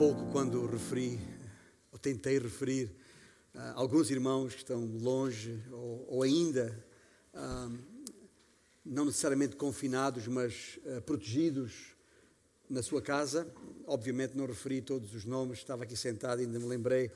pouco 0.00 0.32
quando 0.32 0.64
referi, 0.64 1.20
ou 1.92 1.98
tentei 1.98 2.38
referir, 2.38 2.90
uh, 3.54 3.58
alguns 3.74 4.10
irmãos 4.10 4.54
que 4.54 4.60
estão 4.60 4.82
longe 4.82 5.62
ou, 5.70 6.06
ou 6.08 6.22
ainda 6.22 6.74
uh, 7.34 7.78
não 8.82 9.04
necessariamente 9.04 9.56
confinados, 9.56 10.26
mas 10.26 10.80
uh, 10.86 11.02
protegidos 11.02 11.94
na 12.66 12.82
sua 12.82 13.02
casa. 13.02 13.46
Obviamente 13.86 14.34
não 14.34 14.46
referi 14.46 14.80
todos 14.80 15.14
os 15.14 15.26
nomes, 15.26 15.58
estava 15.58 15.82
aqui 15.82 15.94
sentado 15.94 16.40
e 16.40 16.46
ainda 16.46 16.58
me 16.58 16.66
lembrei 16.66 17.10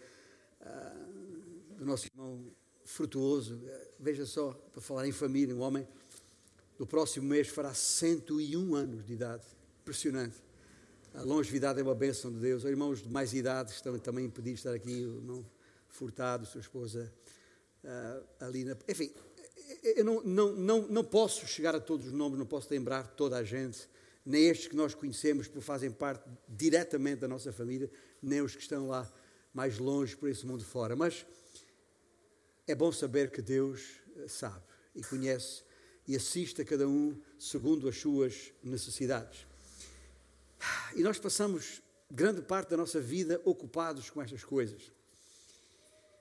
do 1.78 1.86
nosso 1.86 2.06
irmão 2.08 2.52
frutuoso. 2.84 3.62
Veja 3.98 4.26
só, 4.26 4.52
para 4.74 4.82
falar 4.82 5.08
em 5.08 5.12
família, 5.12 5.56
um 5.56 5.62
homem 5.62 5.88
do 6.76 6.86
próximo 6.86 7.26
mês 7.26 7.48
fará 7.48 7.72
101 7.72 8.74
anos 8.74 9.06
de 9.06 9.14
idade. 9.14 9.44
Impressionante. 9.80 10.43
A 11.14 11.22
longevidade 11.22 11.78
é 11.78 11.82
uma 11.82 11.94
bênção 11.94 12.32
de 12.32 12.40
Deus. 12.40 12.64
Os 12.64 12.68
irmãos 12.68 13.00
de 13.00 13.08
mais 13.08 13.32
idade 13.32 13.70
estão 13.70 13.96
também 14.00 14.24
impedidos 14.24 14.62
de 14.62 14.66
estar 14.66 14.74
aqui, 14.74 15.06
o 15.06 15.18
irmão 15.18 15.46
Furtado, 15.88 16.44
sua 16.44 16.60
esposa 16.60 17.12
uh, 17.84 18.44
Alina. 18.44 18.76
Enfim, 18.88 19.12
eu 19.84 20.04
não, 20.04 20.22
não, 20.24 20.52
não, 20.56 20.88
não 20.88 21.04
posso 21.04 21.46
chegar 21.46 21.72
a 21.72 21.78
todos 21.78 22.08
os 22.08 22.12
nomes, 22.12 22.36
não 22.36 22.44
posso 22.44 22.66
lembrar 22.68 23.06
toda 23.06 23.36
a 23.36 23.44
gente, 23.44 23.88
nem 24.26 24.48
estes 24.48 24.66
que 24.66 24.74
nós 24.74 24.92
conhecemos, 24.92 25.46
porque 25.46 25.60
fazem 25.60 25.88
parte 25.88 26.28
diretamente 26.48 27.20
da 27.20 27.28
nossa 27.28 27.52
família, 27.52 27.88
nem 28.20 28.40
os 28.40 28.56
que 28.56 28.62
estão 28.62 28.88
lá 28.88 29.08
mais 29.52 29.78
longe 29.78 30.16
por 30.16 30.28
esse 30.28 30.44
mundo 30.44 30.64
fora. 30.64 30.96
Mas 30.96 31.24
é 32.66 32.74
bom 32.74 32.90
saber 32.90 33.30
que 33.30 33.40
Deus 33.40 34.00
eh, 34.16 34.26
sabe 34.26 34.64
e 34.96 35.02
conhece 35.04 35.62
e 36.08 36.16
assiste 36.16 36.60
a 36.60 36.64
cada 36.64 36.88
um 36.88 37.16
segundo 37.38 37.88
as 37.88 37.98
suas 37.98 38.52
necessidades. 38.64 39.46
E 40.94 41.02
nós 41.02 41.18
passamos 41.18 41.82
grande 42.10 42.42
parte 42.42 42.70
da 42.70 42.76
nossa 42.76 43.00
vida 43.00 43.40
ocupados 43.44 44.10
com 44.10 44.22
estas 44.22 44.44
coisas. 44.44 44.92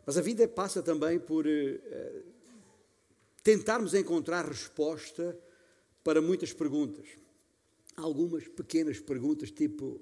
Mas 0.05 0.17
a 0.17 0.21
vida 0.21 0.47
passa 0.47 0.81
também 0.81 1.19
por 1.19 1.45
uh, 1.45 2.23
tentarmos 3.43 3.93
encontrar 3.93 4.45
resposta 4.45 5.37
para 6.03 6.21
muitas 6.21 6.51
perguntas. 6.51 7.07
Algumas 7.95 8.47
pequenas 8.47 8.99
perguntas, 8.99 9.51
tipo: 9.51 10.01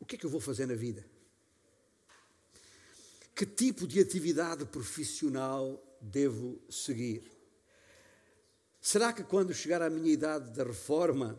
o 0.00 0.06
que 0.06 0.16
é 0.16 0.18
que 0.18 0.26
eu 0.26 0.30
vou 0.30 0.40
fazer 0.40 0.66
na 0.66 0.74
vida? 0.74 1.04
Que 3.34 3.46
tipo 3.46 3.86
de 3.86 4.00
atividade 4.00 4.64
profissional 4.64 5.82
devo 6.00 6.60
seguir? 6.68 7.22
Será 8.80 9.12
que 9.12 9.22
quando 9.22 9.52
chegar 9.52 9.82
à 9.82 9.90
minha 9.90 10.10
idade 10.10 10.50
da 10.52 10.64
reforma, 10.64 11.38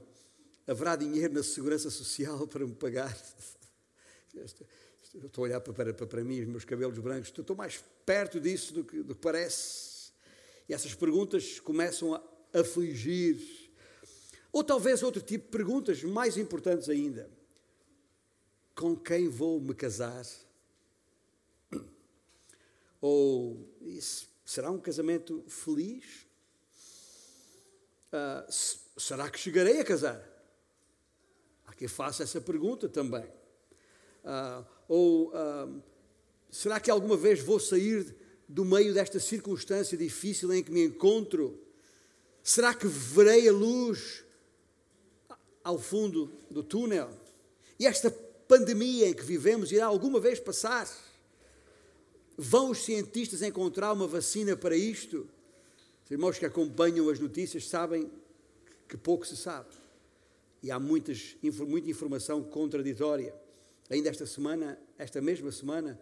haverá 0.67 0.95
dinheiro 0.95 1.33
na 1.33 1.43
segurança 1.43 1.89
social 1.89 2.45
para 2.47 2.65
me 2.65 2.75
pagar? 2.75 3.15
Estou 5.13 5.43
a 5.43 5.47
olhar 5.47 5.59
para, 5.59 5.93
para, 5.93 6.07
para 6.07 6.23
mim, 6.23 6.41
os 6.41 6.47
meus 6.47 6.65
cabelos 6.65 6.97
brancos, 6.97 7.33
estou 7.37 7.55
mais 7.55 7.83
perto 8.05 8.39
disso 8.39 8.73
do 8.73 8.83
que, 8.83 9.03
do 9.03 9.13
que 9.13 9.21
parece. 9.21 10.11
E 10.69 10.73
essas 10.73 10.95
perguntas 10.95 11.59
começam 11.59 12.15
a 12.15 12.23
afligir. 12.53 13.37
Ou 14.53 14.63
talvez 14.63 15.03
outro 15.03 15.21
tipo 15.21 15.45
de 15.45 15.51
perguntas 15.51 16.01
mais 16.03 16.37
importantes 16.37 16.87
ainda. 16.87 17.29
Com 18.73 18.95
quem 18.95 19.27
vou 19.27 19.59
me 19.59 19.73
casar? 19.73 20.25
Ou 23.01 23.69
isso, 23.81 24.29
será 24.45 24.71
um 24.71 24.79
casamento 24.79 25.43
feliz? 25.47 26.25
Uh, 28.13 28.51
será 28.97 29.29
que 29.29 29.39
chegarei 29.39 29.79
a 29.79 29.85
casar? 29.85 30.30
Há 31.81 31.83
quem 31.83 31.87
faça 31.87 32.21
essa 32.21 32.39
pergunta 32.39 32.87
também. 32.87 33.23
Uh, 34.23 34.65
ou 34.87 35.29
uh, 35.29 35.81
será 36.51 36.79
que 36.79 36.91
alguma 36.91 37.17
vez 37.17 37.41
vou 37.41 37.59
sair 37.59 38.15
do 38.47 38.63
meio 38.63 38.93
desta 38.93 39.19
circunstância 39.19 39.97
difícil 39.97 40.53
em 40.53 40.63
que 40.63 40.71
me 40.71 40.85
encontro? 40.85 41.59
Será 42.43 42.75
que 42.75 42.85
verei 42.85 43.49
a 43.49 43.51
luz 43.51 44.23
ao 45.63 45.79
fundo 45.79 46.31
do 46.51 46.61
túnel? 46.61 47.09
E 47.79 47.87
esta 47.87 48.11
pandemia 48.11 49.09
em 49.09 49.13
que 49.13 49.23
vivemos 49.23 49.71
irá 49.71 49.87
alguma 49.87 50.19
vez 50.19 50.39
passar? 50.39 50.87
Vão 52.37 52.69
os 52.69 52.83
cientistas 52.85 53.41
encontrar 53.41 53.91
uma 53.91 54.05
vacina 54.05 54.55
para 54.55 54.75
isto? 54.75 55.27
Os 56.05 56.11
irmãos 56.11 56.37
que 56.37 56.45
acompanham 56.45 57.09
as 57.09 57.19
notícias 57.19 57.67
sabem 57.67 58.11
que 58.87 58.97
pouco 58.97 59.25
se 59.25 59.35
sabe. 59.35 59.80
E 60.61 60.69
há 60.69 60.79
muitas, 60.79 61.35
muita 61.67 61.89
informação 61.89 62.43
contraditória. 62.43 63.33
Ainda 63.89 64.09
esta 64.09 64.25
semana, 64.25 64.79
esta 64.97 65.19
mesma 65.21 65.51
semana, 65.51 65.99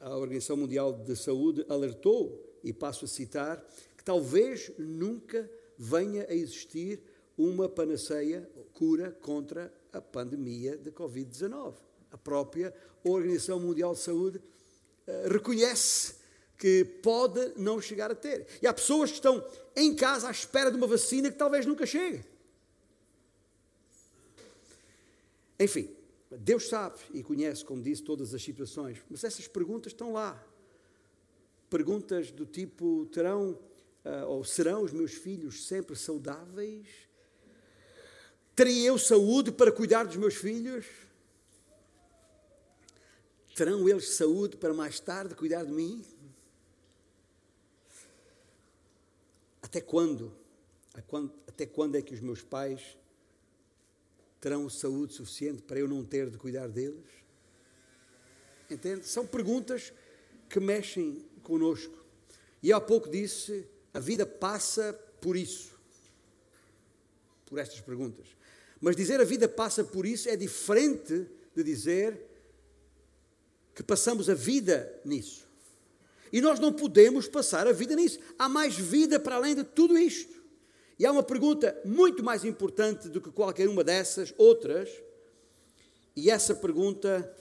a 0.00 0.16
Organização 0.16 0.56
Mundial 0.56 0.92
de 0.92 1.14
Saúde 1.16 1.64
alertou, 1.68 2.54
e 2.64 2.72
passo 2.72 3.04
a 3.04 3.08
citar, 3.08 3.62
que 3.96 4.02
talvez 4.02 4.72
nunca 4.78 5.48
venha 5.78 6.26
a 6.28 6.34
existir 6.34 7.00
uma 7.36 7.68
panaceia, 7.68 8.48
cura 8.72 9.12
contra 9.20 9.72
a 9.92 10.00
pandemia 10.00 10.76
de 10.78 10.90
Covid-19. 10.90 11.74
A 12.10 12.16
própria 12.16 12.74
Organização 13.04 13.60
Mundial 13.60 13.92
de 13.92 14.00
Saúde 14.00 14.38
uh, 14.38 15.28
reconhece 15.28 16.14
que 16.56 16.84
pode 17.02 17.52
não 17.56 17.80
chegar 17.80 18.10
a 18.10 18.14
ter. 18.14 18.46
E 18.62 18.66
há 18.66 18.72
pessoas 18.72 19.10
que 19.10 19.16
estão 19.16 19.44
em 19.76 19.94
casa 19.94 20.28
à 20.28 20.30
espera 20.30 20.70
de 20.70 20.76
uma 20.76 20.86
vacina 20.86 21.30
que 21.30 21.36
talvez 21.36 21.66
nunca 21.66 21.84
chegue. 21.84 22.24
Enfim, 25.64 25.88
Deus 26.30 26.68
sabe 26.68 26.98
e 27.14 27.22
conhece, 27.22 27.64
como 27.64 27.80
disse, 27.80 28.02
todas 28.02 28.34
as 28.34 28.42
situações, 28.42 28.98
mas 29.08 29.24
essas 29.24 29.48
perguntas 29.48 29.92
estão 29.92 30.12
lá. 30.12 30.46
Perguntas 31.70 32.30
do 32.30 32.44
tipo: 32.44 33.06
terão 33.06 33.52
uh, 34.04 34.28
ou 34.28 34.44
serão 34.44 34.82
os 34.82 34.92
meus 34.92 35.14
filhos 35.14 35.66
sempre 35.66 35.96
saudáveis? 35.96 36.86
Terei 38.54 38.82
eu 38.82 38.98
saúde 38.98 39.50
para 39.50 39.72
cuidar 39.72 40.04
dos 40.04 40.16
meus 40.16 40.34
filhos? 40.34 40.84
Terão 43.56 43.88
eles 43.88 44.10
saúde 44.10 44.58
para 44.58 44.74
mais 44.74 45.00
tarde 45.00 45.34
cuidar 45.34 45.64
de 45.64 45.72
mim? 45.72 46.04
Até 49.62 49.80
quando? 49.80 50.30
Até 51.48 51.64
quando 51.64 51.96
é 51.96 52.02
que 52.02 52.12
os 52.12 52.20
meus 52.20 52.42
pais 52.42 52.98
terão 54.44 54.68
saúde 54.68 55.14
suficiente 55.14 55.62
para 55.62 55.80
eu 55.80 55.88
não 55.88 56.04
ter 56.04 56.28
de 56.28 56.36
cuidar 56.36 56.68
deles? 56.68 57.08
Entende? 58.70 59.06
São 59.06 59.26
perguntas 59.26 59.90
que 60.50 60.60
mexem 60.60 61.24
conosco. 61.42 62.04
E 62.62 62.70
há 62.70 62.78
pouco 62.78 63.08
disse: 63.08 63.66
a 63.94 63.98
vida 63.98 64.26
passa 64.26 64.92
por 65.18 65.34
isso, 65.34 65.72
por 67.46 67.58
estas 67.58 67.80
perguntas. 67.80 68.26
Mas 68.82 68.94
dizer 68.94 69.18
a 69.18 69.24
vida 69.24 69.48
passa 69.48 69.82
por 69.82 70.04
isso 70.04 70.28
é 70.28 70.36
diferente 70.36 71.26
de 71.56 71.62
dizer 71.62 72.20
que 73.74 73.82
passamos 73.82 74.28
a 74.28 74.34
vida 74.34 75.00
nisso. 75.06 75.48
E 76.30 76.42
nós 76.42 76.60
não 76.60 76.70
podemos 76.70 77.26
passar 77.28 77.66
a 77.66 77.72
vida 77.72 77.96
nisso. 77.96 78.18
Há 78.38 78.46
mais 78.46 78.76
vida 78.76 79.18
para 79.18 79.36
além 79.36 79.54
de 79.54 79.64
tudo 79.64 79.96
isto. 79.96 80.43
E 80.98 81.04
há 81.04 81.10
uma 81.10 81.22
pergunta 81.22 81.80
muito 81.84 82.22
mais 82.22 82.44
importante 82.44 83.08
do 83.08 83.20
que 83.20 83.30
qualquer 83.30 83.68
uma 83.68 83.82
dessas 83.82 84.32
outras, 84.38 84.88
e 86.16 86.30
essa 86.30 86.54
pergunta 86.54 87.34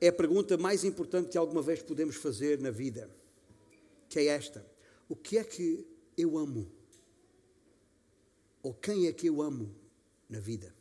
é 0.00 0.08
a 0.08 0.12
pergunta 0.12 0.56
mais 0.56 0.84
importante 0.84 1.30
que 1.30 1.38
alguma 1.38 1.62
vez 1.62 1.82
podemos 1.82 2.16
fazer 2.16 2.58
na 2.60 2.70
vida, 2.70 3.10
que 4.08 4.18
é 4.18 4.26
esta: 4.26 4.66
O 5.08 5.14
que 5.14 5.38
é 5.38 5.44
que 5.44 5.86
eu 6.16 6.36
amo? 6.36 6.70
Ou 8.62 8.74
quem 8.74 9.06
é 9.06 9.12
que 9.12 9.28
eu 9.28 9.40
amo 9.40 9.74
na 10.28 10.40
vida? 10.40 10.74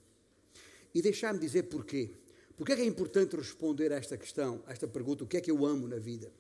E 0.94 1.02
deixar-me 1.02 1.40
dizer 1.40 1.64
porquê. 1.64 2.12
Porquê 2.56 2.72
é 2.72 2.76
que 2.76 2.82
é 2.82 2.86
importante 2.86 3.36
responder 3.36 3.94
a 3.94 3.98
esta 3.98 4.18
questão, 4.18 4.64
a 4.66 4.72
esta 4.72 4.88
pergunta: 4.88 5.24
O 5.24 5.28
que 5.28 5.38
é 5.38 5.42
que 5.42 5.52
eu 5.52 5.66
amo 5.66 5.88
na 5.88 5.98
vida? 5.98 6.32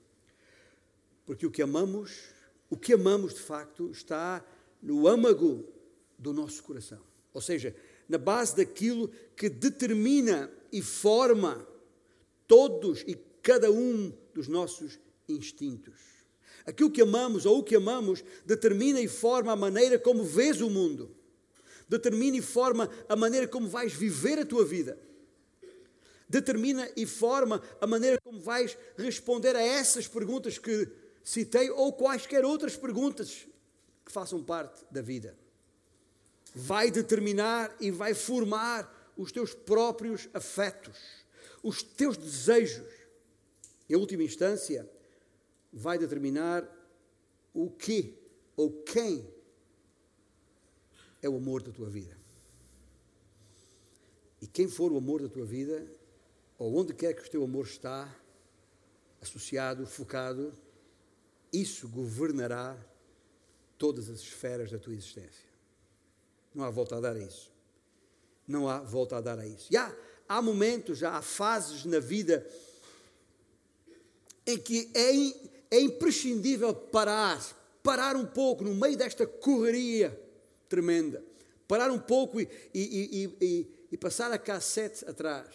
Porque 1.26 1.46
o 1.46 1.52
que 1.52 1.62
amamos, 1.62 2.24
o 2.70 2.78
que 2.78 2.94
amamos 2.94 3.36
de 3.36 3.42
facto, 3.42 3.92
está 3.92 4.44
no 4.82 5.08
âmago 5.08 5.66
do 6.18 6.34
nosso 6.34 6.64
coração. 6.64 7.00
Ou 7.34 7.42
seja, 7.42 7.76
na 8.08 8.18
base 8.18 8.56
daquilo 8.56 9.10
que 9.36 9.50
determina 9.50 10.52
e 10.72 10.82
forma 10.82 11.68
todos 12.48 13.04
e 13.08 13.16
cada 13.42 13.72
um 13.72 14.14
dos 14.34 14.48
nossos 14.48 15.00
instintos. 15.28 15.96
Aquilo 16.66 16.92
que 16.92 17.02
amamos 17.02 17.46
ou 17.46 17.60
o 17.60 17.64
que 17.64 17.76
amamos 17.76 18.24
determina 18.46 19.00
e 19.00 19.08
forma 19.08 19.54
a 19.54 19.56
maneira 19.56 19.98
como 19.98 20.24
vês 20.24 20.62
o 20.62 20.70
mundo, 20.70 21.16
determina 21.88 22.38
e 22.38 22.42
forma 22.42 22.90
a 23.08 23.16
maneira 23.16 23.48
como 23.48 23.70
vais 23.70 23.94
viver 23.94 24.40
a 24.40 24.46
tua 24.46 24.66
vida, 24.66 25.00
determina 26.28 26.90
e 26.96 27.06
forma 27.06 27.62
a 27.80 27.88
maneira 27.88 28.20
como 28.22 28.40
vais 28.42 28.78
responder 28.98 29.56
a 29.56 29.62
essas 29.62 30.08
perguntas 30.08 30.58
que 30.58 30.90
citei, 31.24 31.70
ou 31.70 31.94
quaisquer 31.94 32.44
outras 32.44 32.76
perguntas 32.76 33.48
que 34.08 34.12
façam 34.14 34.42
parte 34.42 34.86
da 34.90 35.02
vida. 35.02 35.38
Vai 36.56 36.90
determinar 36.90 37.76
e 37.78 37.92
vai 37.92 38.14
formar 38.14 39.12
os 39.18 39.34
teus 39.34 39.54
próprios 39.54 40.30
afetos, 40.34 40.98
os 41.62 41.84
teus 41.84 42.16
desejos, 42.16 42.88
em 43.90 43.98
última 43.98 44.24
instância, 44.24 44.90
vai 45.74 45.98
determinar 45.98 46.66
o 47.54 47.70
que 47.70 48.18
ou 48.56 48.72
quem 48.84 49.28
é 51.22 51.28
o 51.28 51.36
amor 51.36 51.62
da 51.62 51.74
tua 51.74 51.90
vida. 51.90 52.18
E 54.42 54.48
quem 54.48 54.70
for 54.70 54.94
o 54.94 54.98
amor 54.98 55.22
da 55.22 55.28
tua 55.28 55.46
vida, 55.46 55.86
ou 56.58 56.74
onde 56.78 56.94
quer 56.94 57.14
que 57.14 57.28
o 57.28 57.30
teu 57.30 57.44
amor 57.44 57.66
está, 57.66 58.16
associado, 59.22 59.86
focado, 59.86 60.54
isso 61.52 61.90
governará 61.90 62.78
todas 63.78 64.10
as 64.10 64.20
esferas 64.20 64.72
da 64.72 64.80
tua 64.80 64.94
existência. 64.94 65.48
Não 66.54 66.64
há 66.64 66.70
volta 66.70 66.98
a 66.98 67.00
dar 67.00 67.16
a 67.16 67.20
isso. 67.20 67.52
Não 68.48 68.68
há 68.68 68.80
volta 68.80 69.18
a 69.18 69.22
dar 69.22 69.40
a 69.40 69.46
isso. 69.46 69.68
E 69.70 69.78
há, 69.78 69.96
há 70.28 70.42
momentos, 70.42 71.04
há 71.04 71.22
fases 71.22 71.86
na 71.86 72.00
vida 72.00 72.46
em 74.46 74.58
que 74.58 74.90
é, 74.96 75.76
é 75.78 75.82
imprescindível 75.82 76.74
parar, 76.74 77.40
parar 77.84 78.16
um 78.16 78.26
pouco 78.26 78.64
no 78.64 78.74
meio 78.74 78.98
desta 78.98 79.28
correria 79.28 80.18
tremenda, 80.70 81.24
parar 81.68 81.92
um 81.92 82.00
pouco 82.00 82.40
e, 82.40 82.48
e, 82.74 83.36
e, 83.42 83.68
e 83.92 83.98
passar 83.98 84.32
a 84.32 84.38
cassete 84.38 85.06
atrás. 85.06 85.54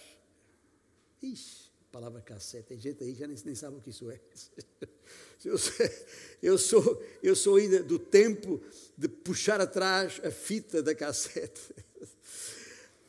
Ixi, 1.23 1.71
a 1.89 1.93
palavra 1.93 2.21
cassete, 2.21 2.69
tem 2.69 2.79
gente 2.79 3.03
aí 3.03 3.15
já 3.15 3.27
nem, 3.27 3.37
nem 3.45 3.55
sabe 3.55 3.77
o 3.77 3.81
que 3.81 3.91
isso 3.91 4.11
é. 4.11 4.21
Eu, 5.45 5.57
eu, 6.43 6.59
sou, 6.59 7.03
eu 7.23 7.35
sou 7.35 7.57
ainda 7.57 7.83
do 7.83 7.99
tempo 7.99 8.61
de 8.97 9.09
puxar 9.09 9.61
atrás 9.61 10.21
a 10.25 10.31
fita 10.31 10.83
da 10.83 10.95
cassete. 10.95 11.61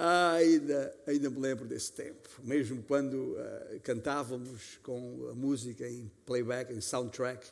Ah, 0.06 0.34
ainda, 0.34 0.94
ainda 1.06 1.30
me 1.30 1.40
lembro 1.40 1.66
desse 1.66 1.94
tempo, 1.94 2.28
mesmo 2.44 2.82
quando 2.84 3.14
uh, 3.14 3.80
cantávamos 3.84 4.80
com 4.82 5.30
a 5.32 5.36
música 5.36 5.88
em 5.88 6.12
playback, 6.26 6.74
em 6.74 6.82
soundtrack, 6.82 7.48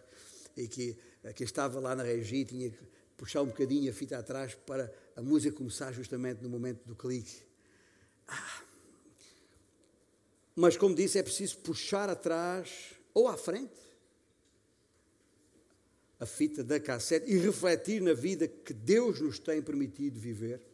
e 0.58 0.68
que 0.68 0.98
uh, 1.24 1.34
quem 1.36 1.46
estava 1.46 1.80
lá 1.80 1.96
na 1.96 2.02
regia 2.02 2.44
tinha 2.44 2.72
que 2.72 2.80
puxar 3.16 3.44
um 3.44 3.46
bocadinho 3.46 3.90
a 3.90 3.94
fita 3.94 4.18
atrás 4.18 4.56
para 4.56 4.92
a 5.16 5.22
música 5.22 5.56
começar 5.56 5.94
justamente 5.94 6.42
no 6.42 6.50
momento 6.50 6.84
do 6.84 6.96
clique. 6.96 7.44
Ah. 8.28 8.64
Mas, 10.56 10.76
como 10.76 10.96
disse, 10.96 11.20
é 11.20 11.24
preciso 11.24 11.60
puxar 11.60 12.10
atrás 12.10 12.96
ou 13.14 13.28
à 13.28 13.38
frente 13.38 13.91
a 16.22 16.26
fita 16.26 16.64
da 16.64 16.80
cassete 16.80 17.30
e 17.30 17.38
refletir 17.38 18.02
na 18.02 18.14
vida 18.14 18.48
que 18.48 18.74
Deus 18.74 19.20
nos 19.20 19.40
tem 19.40 19.62
permitido 19.62 20.18
viver 20.18 20.72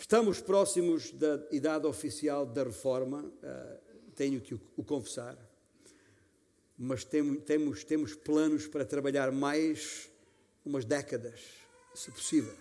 Estamos 0.00 0.40
próximos 0.40 1.10
da 1.10 1.38
idade 1.52 1.86
oficial 1.86 2.46
da 2.46 2.64
reforma, 2.64 3.20
uh, 3.22 4.10
tenho 4.16 4.40
que 4.40 4.54
o, 4.54 4.82
confessar, 4.82 5.36
mas 6.76 7.04
temos, 7.04 7.84
temos, 7.84 8.14
planos 8.14 8.66
para 8.66 8.82
trabalhar 8.82 9.30
mais 9.30 10.08
umas 10.64 10.86
décadas, 10.86 11.38
se 11.94 12.10
possível. 12.12 12.54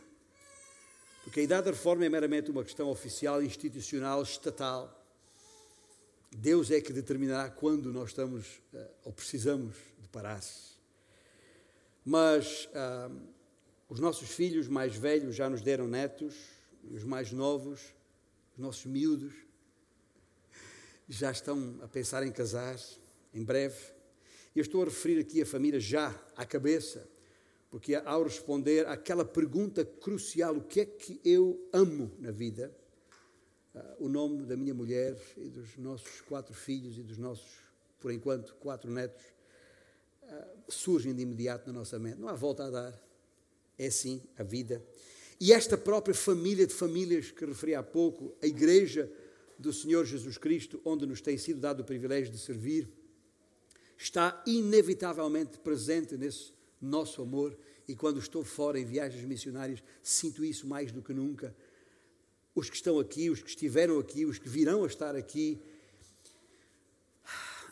Porque 1.24 1.40
a 1.40 1.44
idade 1.44 1.64
da 1.64 1.72
reforma 1.72 2.04
é 2.04 2.10
meramente 2.10 2.52
uma 2.52 2.62
questão 2.62 2.90
oficial, 2.90 3.42
institucional, 3.42 4.22
estatal. 4.22 5.02
Deus 6.30 6.70
é 6.70 6.82
que 6.82 6.92
determinará 6.92 7.50
quando 7.50 7.94
nós 7.94 8.10
estamos 8.10 8.62
uh, 8.74 8.86
ou 9.06 9.14
precisamos 9.14 9.78
de 9.98 10.10
parar. 10.10 10.42
Mas 12.10 12.68
uh, 12.74 13.16
os 13.88 14.00
nossos 14.00 14.32
filhos 14.32 14.68
mais 14.68 14.96
velhos 14.96 15.36
já 15.36 15.48
nos 15.48 15.62
deram 15.62 15.88
netos, 15.88 16.34
os 16.90 17.04
mais 17.04 17.32
novos, 17.32 17.94
os 18.54 18.58
nossos 18.58 18.88
miúdos, 18.88 19.32
já 21.08 21.30
estão 21.30 21.78
a 21.84 21.88
pensar 21.88 22.26
em 22.26 22.32
casar 22.32 22.76
em 23.32 23.44
breve. 23.44 23.78
Eu 24.56 24.64
estou 24.64 24.82
a 24.82 24.86
referir 24.86 25.20
aqui 25.20 25.40
a 25.40 25.46
família 25.46 25.80
já 25.80 26.20
à 26.36 26.48
cabeça, 26.48 27.08
porque 27.70 27.94
ao 27.94 28.24
responder 28.24 28.88
àquela 28.88 29.24
pergunta 29.24 29.86
crucial, 29.86 30.58
o 30.58 30.64
que 30.64 30.80
é 30.80 30.86
que 30.88 31.22
eu 31.24 31.64
amo 31.72 32.12
na 32.18 32.32
vida, 32.32 32.76
uh, 33.76 34.04
o 34.04 34.10
nome 34.10 34.48
da 34.48 34.58
minha 34.58 34.74
mulher 34.74 35.16
e 35.38 35.48
dos 35.48 35.78
nossos 35.78 36.22
quatro 36.22 36.56
filhos 36.56 36.98
e 36.98 37.04
dos 37.04 37.20
nossos, 37.20 37.52
por 38.00 38.12
enquanto, 38.12 38.56
quatro 38.56 38.90
netos, 38.90 39.24
surgem 40.68 41.14
de 41.14 41.22
imediato 41.22 41.68
na 41.68 41.80
nossa 41.80 41.98
mente. 42.00 42.20
Não 42.20 42.28
há 42.28 42.34
volta 42.34 42.66
a 42.66 42.70
dar. 42.70 43.10
É 43.78 43.88
assim 43.88 44.22
a 44.38 44.44
vida. 44.44 44.84
E 45.40 45.54
esta 45.54 45.78
própria 45.78 46.14
família 46.14 46.68
de 46.68 46.74
famílias 46.74 47.32
que 47.32 47.46
referi 47.46 47.74
há 47.74 47.82
pouco, 47.82 48.36
a 48.42 48.46
Igreja 48.46 49.10
do 49.58 49.72
Senhor 49.72 50.06
Jesus 50.06 50.38
Cristo, 50.38 50.82
onde 50.84 51.06
nos 51.06 51.22
tem 51.22 51.38
sido 51.38 51.60
dado 51.60 51.80
o 51.82 51.86
privilégio 51.86 52.32
de 52.32 52.38
servir, 52.38 52.90
está 53.98 54.42
inevitavelmente 54.46 55.58
presente 55.60 56.18
nesse 56.18 56.52
nosso 56.82 57.22
amor. 57.22 57.58
E 57.88 57.96
quando 57.96 58.20
estou 58.20 58.44
fora 58.44 58.80
em 58.80 58.86
viagens 58.86 59.24
missionárias, 59.24 59.82
sinto 60.04 60.44
isso 60.44 60.68
mais 60.68 60.92
do 60.92 61.02
que 61.02 61.14
nunca. 61.14 61.56
Os 62.54 62.70
que 62.70 62.76
estão 62.76 63.00
aqui, 63.00 63.30
os 63.30 63.42
que 63.42 63.50
estiveram 63.50 63.98
aqui, 63.98 64.26
os 64.26 64.38
que 64.38 64.50
virão 64.50 64.84
a 64.84 64.88
estar 64.88 65.16
aqui. 65.16 65.62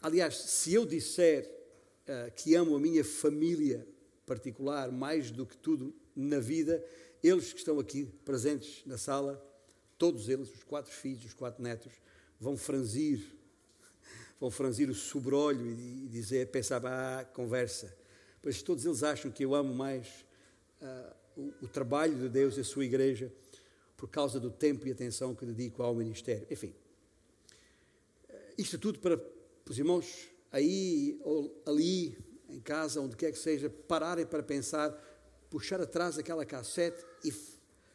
Aliás, 0.01 0.36
se 0.36 0.74
eu 0.74 0.86
disser 0.86 1.56
uh, 2.07 2.31
que 2.36 2.56
amo 2.56 2.75
a 2.75 2.80
minha 2.80 3.04
família 3.04 3.88
particular 4.25 4.92
mais 4.92 5.31
do 5.31 5.45
que 5.45 5.56
tudo 5.57 5.94
na 6.15 6.39
vida, 6.39 6.83
eles 7.24 7.54
que 7.54 7.59
estão 7.59 7.80
aqui 7.80 8.06
presentes 8.25 8.83
na 8.86 8.98
sala, 8.98 9.44
todos 9.98 10.30
eles, 10.30 10.54
os 10.54 10.63
quatro 10.63 10.92
filhos, 10.92 11.25
os 11.25 11.33
quatro 11.33 11.63
netos, 11.63 11.94
vão 12.39 12.57
franzir, 12.57 13.25
vão 14.39 14.51
franzir 14.51 14.89
o 14.89 14.94
sobrolho 14.94 15.65
e 15.65 16.07
dizer, 16.09 16.51
pensar, 16.51 16.86
ah, 16.86 17.25
conversa. 17.33 17.95
Pois 18.42 18.62
todos 18.62 18.86
eles 18.86 19.01
acham 19.01 19.31
que 19.31 19.44
eu 19.44 19.56
amo 19.56 19.74
mais 19.74 20.25
uh, 20.81 21.15
o, 21.36 21.65
o, 21.65 21.68
trabalho 21.68 22.15
de 22.15 22.30
Deus 22.30 22.57
e 22.57 22.62
a 22.62 22.63
sua 22.63 22.86
igreja 22.86 23.31
por 23.95 24.10
causa 24.10 24.39
do 24.39 24.51
tempo 24.51 24.88
e 24.88 24.92
atenção 24.92 25.33
que 25.33 25.45
dedico 25.45 25.81
ao 25.81 25.95
ministério. 25.95 26.45
Enfim, 26.51 26.74
isto 28.57 28.77
tudo 28.77 29.00
para 29.00 29.19
os 29.68 29.77
irmãos 29.77 30.30
aí 30.51 31.19
ou 31.23 31.61
ali, 31.65 32.17
em 32.50 32.60
casa, 32.60 33.01
onde 33.01 33.15
quer 33.15 33.31
que 33.31 33.39
seja, 33.39 33.69
pararem 33.69 34.25
para 34.25 34.43
pensar 34.43 34.91
puxar 35.50 35.81
atrás 35.81 36.17
aquela 36.17 36.45
cassete 36.45 37.03
e 37.24 37.33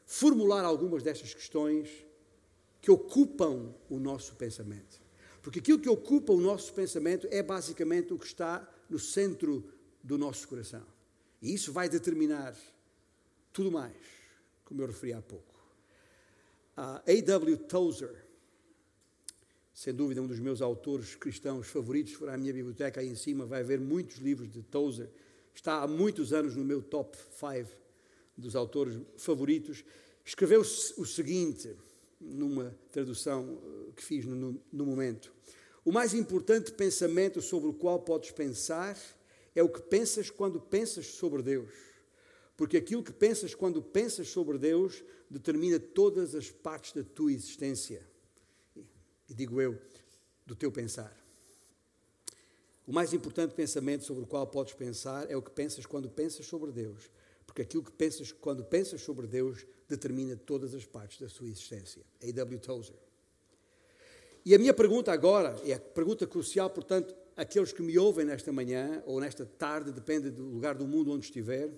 formular 0.06 0.64
algumas 0.64 1.02
destas 1.02 1.34
questões 1.34 1.88
que 2.80 2.90
ocupam 2.90 3.74
o 3.88 3.98
nosso 3.98 4.34
pensamento. 4.36 5.00
Porque 5.40 5.58
aquilo 5.58 5.78
que 5.78 5.88
ocupa 5.88 6.32
o 6.32 6.40
nosso 6.40 6.72
pensamento 6.72 7.26
é 7.30 7.42
basicamente 7.42 8.12
o 8.12 8.18
que 8.18 8.26
está 8.26 8.68
no 8.88 8.98
centro 8.98 9.72
do 10.02 10.16
nosso 10.18 10.46
coração. 10.48 10.84
E 11.40 11.52
isso 11.52 11.72
vai 11.72 11.88
determinar 11.88 12.56
tudo 13.52 13.70
mais, 13.70 13.96
como 14.64 14.82
eu 14.82 14.86
referi 14.86 15.12
há 15.12 15.22
pouco. 15.22 15.52
A 16.76 17.02
A.W. 17.06 17.56
Tozer, 17.58 18.24
sem 19.74 19.94
dúvida 19.94 20.20
um 20.20 20.26
dos 20.26 20.38
meus 20.38 20.60
autores 20.60 21.14
cristãos 21.14 21.66
favoritos, 21.68 22.12
for 22.12 22.28
à 22.28 22.36
minha 22.36 22.52
biblioteca 22.52 23.00
aí 23.00 23.08
em 23.08 23.16
cima, 23.16 23.46
vai 23.46 23.60
haver 23.60 23.80
muitos 23.80 24.18
livros 24.18 24.50
de 24.50 24.62
Tozer 24.62 25.08
está 25.54 25.82
há 25.82 25.86
muitos 25.86 26.32
anos 26.32 26.56
no 26.56 26.64
meu 26.64 26.82
top 26.82 27.16
5 27.16 27.68
dos 28.36 28.56
autores 28.56 28.98
favoritos, 29.16 29.84
escreveu 30.24 30.60
o 30.60 31.06
seguinte, 31.06 31.76
numa 32.20 32.74
tradução 32.90 33.58
eh, 33.62 33.92
que 33.96 34.04
fiz 34.04 34.24
no, 34.24 34.60
no 34.72 34.86
momento: 34.86 35.32
O 35.84 35.92
mais 35.92 36.14
importante 36.14 36.72
pensamento 36.72 37.42
sobre 37.42 37.68
o 37.68 37.74
qual 37.74 38.00
podes 38.00 38.30
pensar 38.30 38.98
é 39.54 39.62
o 39.62 39.68
que 39.68 39.82
pensas 39.82 40.30
quando 40.30 40.60
pensas 40.60 41.06
sobre 41.06 41.42
Deus. 41.42 41.70
Porque 42.56 42.76
aquilo 42.76 43.02
que 43.02 43.12
pensas 43.12 43.54
quando 43.54 43.82
pensas 43.82 44.28
sobre 44.28 44.56
Deus 44.56 45.02
determina 45.28 45.80
todas 45.80 46.34
as 46.34 46.50
partes 46.50 46.92
da 46.92 47.02
tua 47.02 47.32
existência. 47.32 48.06
E 49.32 49.34
digo 49.34 49.62
eu, 49.62 49.80
do 50.44 50.54
teu 50.54 50.70
pensar. 50.70 51.10
O 52.86 52.92
mais 52.92 53.14
importante 53.14 53.54
pensamento 53.54 54.04
sobre 54.04 54.24
o 54.24 54.26
qual 54.26 54.46
podes 54.46 54.74
pensar 54.74 55.30
é 55.30 55.34
o 55.34 55.40
que 55.40 55.50
pensas 55.50 55.86
quando 55.86 56.06
pensas 56.10 56.44
sobre 56.44 56.70
Deus, 56.70 57.10
porque 57.46 57.62
aquilo 57.62 57.82
que 57.82 57.92
pensas 57.92 58.30
quando 58.30 58.62
pensas 58.62 59.00
sobre 59.00 59.26
Deus 59.26 59.64
determina 59.88 60.36
todas 60.36 60.74
as 60.74 60.84
partes 60.84 61.18
da 61.18 61.30
sua 61.30 61.48
existência. 61.48 62.02
A.W. 62.22 62.58
Tozer. 62.58 62.94
E 64.44 64.54
a 64.54 64.58
minha 64.58 64.74
pergunta 64.74 65.10
agora, 65.10 65.58
é 65.64 65.72
a 65.72 65.80
pergunta 65.80 66.26
crucial, 66.26 66.68
portanto, 66.68 67.14
aqueles 67.34 67.72
que 67.72 67.80
me 67.80 67.98
ouvem 67.98 68.26
nesta 68.26 68.52
manhã 68.52 69.02
ou 69.06 69.18
nesta 69.18 69.46
tarde, 69.46 69.92
depende 69.92 70.28
do 70.28 70.44
lugar 70.44 70.74
do 70.74 70.86
mundo 70.86 71.10
onde 71.10 71.24
estiver, 71.24 71.70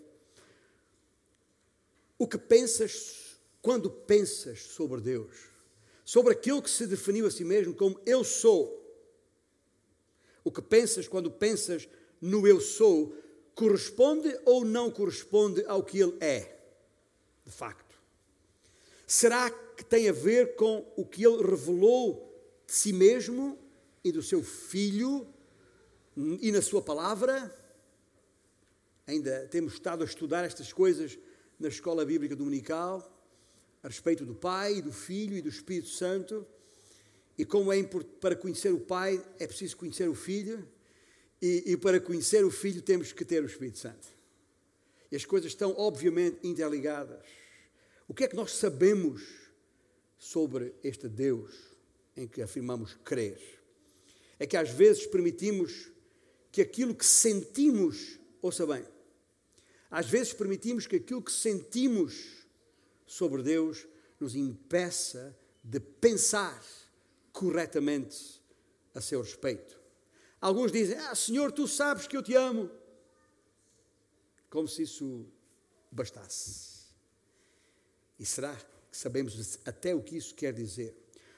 o 2.18 2.26
que 2.26 2.36
pensas 2.36 3.38
quando 3.62 3.88
pensas 3.88 4.60
sobre 4.60 5.00
Deus? 5.00 5.53
Sobre 6.04 6.32
aquilo 6.32 6.62
que 6.62 6.70
se 6.70 6.86
definiu 6.86 7.26
a 7.26 7.30
si 7.30 7.44
mesmo 7.44 7.74
como 7.74 7.98
eu 8.04 8.22
sou 8.22 8.82
o 10.42 10.50
que 10.50 10.60
pensas 10.60 11.08
quando 11.08 11.30
pensas 11.30 11.88
no 12.20 12.46
eu 12.46 12.60
sou 12.60 13.16
corresponde 13.54 14.38
ou 14.44 14.64
não 14.64 14.90
corresponde 14.90 15.64
ao 15.66 15.82
que 15.82 15.98
ele 15.98 16.16
é, 16.20 16.58
de 17.46 17.50
facto? 17.52 17.96
Será 19.06 19.50
que 19.50 19.84
tem 19.84 20.08
a 20.08 20.12
ver 20.12 20.54
com 20.56 20.86
o 20.96 21.04
que 21.04 21.26
ele 21.26 21.42
revelou 21.42 22.30
de 22.66 22.72
si 22.72 22.92
mesmo 22.92 23.58
e 24.02 24.12
do 24.12 24.22
seu 24.22 24.42
filho 24.42 25.26
e 26.16 26.52
na 26.52 26.62
sua 26.62 26.82
palavra. 26.82 27.52
Ainda 29.06 29.46
temos 29.48 29.74
estado 29.74 30.02
a 30.02 30.06
estudar 30.06 30.44
estas 30.44 30.72
coisas 30.72 31.18
na 31.58 31.68
escola 31.68 32.04
bíblica 32.04 32.36
dominical, 32.36 33.13
a 33.84 33.88
respeito 33.88 34.24
do 34.24 34.34
Pai, 34.34 34.80
do 34.80 34.90
Filho 34.90 35.36
e 35.36 35.42
do 35.42 35.50
Espírito 35.50 35.90
Santo, 35.90 36.46
e 37.36 37.44
como 37.44 37.70
é 37.70 37.82
para 38.18 38.34
conhecer 38.34 38.72
o 38.72 38.80
Pai 38.80 39.22
é 39.38 39.46
preciso 39.46 39.76
conhecer 39.76 40.08
o 40.08 40.14
Filho, 40.14 40.66
e, 41.40 41.64
e 41.66 41.76
para 41.76 42.00
conhecer 42.00 42.46
o 42.46 42.50
Filho 42.50 42.80
temos 42.80 43.12
que 43.12 43.26
ter 43.26 43.42
o 43.42 43.46
Espírito 43.46 43.78
Santo. 43.78 44.08
E 45.12 45.16
as 45.16 45.26
coisas 45.26 45.50
estão 45.50 45.74
obviamente 45.76 46.38
interligadas. 46.42 47.26
O 48.08 48.14
que 48.14 48.24
é 48.24 48.28
que 48.28 48.34
nós 48.34 48.52
sabemos 48.52 49.22
sobre 50.16 50.74
este 50.82 51.06
Deus 51.06 51.54
em 52.16 52.26
que 52.26 52.40
afirmamos 52.40 52.94
crer? 53.04 53.38
É 54.38 54.46
que 54.46 54.56
às 54.56 54.70
vezes 54.70 55.06
permitimos 55.06 55.90
que 56.50 56.62
aquilo 56.62 56.94
que 56.94 57.04
sentimos, 57.04 58.18
ouça 58.40 58.66
bem, 58.66 58.82
às 59.90 60.08
vezes 60.08 60.32
permitimos 60.32 60.86
que 60.86 60.96
aquilo 60.96 61.20
que 61.20 61.32
sentimos 61.32 62.43
sobre 63.06 63.42
Deus 63.42 63.86
nos 64.18 64.34
impeça 64.34 65.36
de 65.62 65.80
pensar 65.80 66.62
corretamente 67.32 68.42
a 68.94 69.00
seu 69.00 69.20
respeito. 69.20 69.80
Alguns 70.40 70.70
dizem: 70.70 70.96
Ah, 70.98 71.14
Senhor, 71.14 71.50
tu 71.52 71.66
sabes 71.66 72.06
que 72.06 72.16
eu 72.16 72.22
te 72.22 72.34
amo. 72.34 72.70
Como 74.50 74.68
se 74.68 74.82
isso 74.82 75.26
bastasse. 75.90 76.84
E 78.18 78.24
será 78.24 78.54
que 78.54 78.96
sabemos 78.96 79.58
até 79.64 79.94
o 79.94 80.02
que 80.02 80.16
isso 80.16 80.34
quer 80.34 80.52
dizer? 80.52 80.96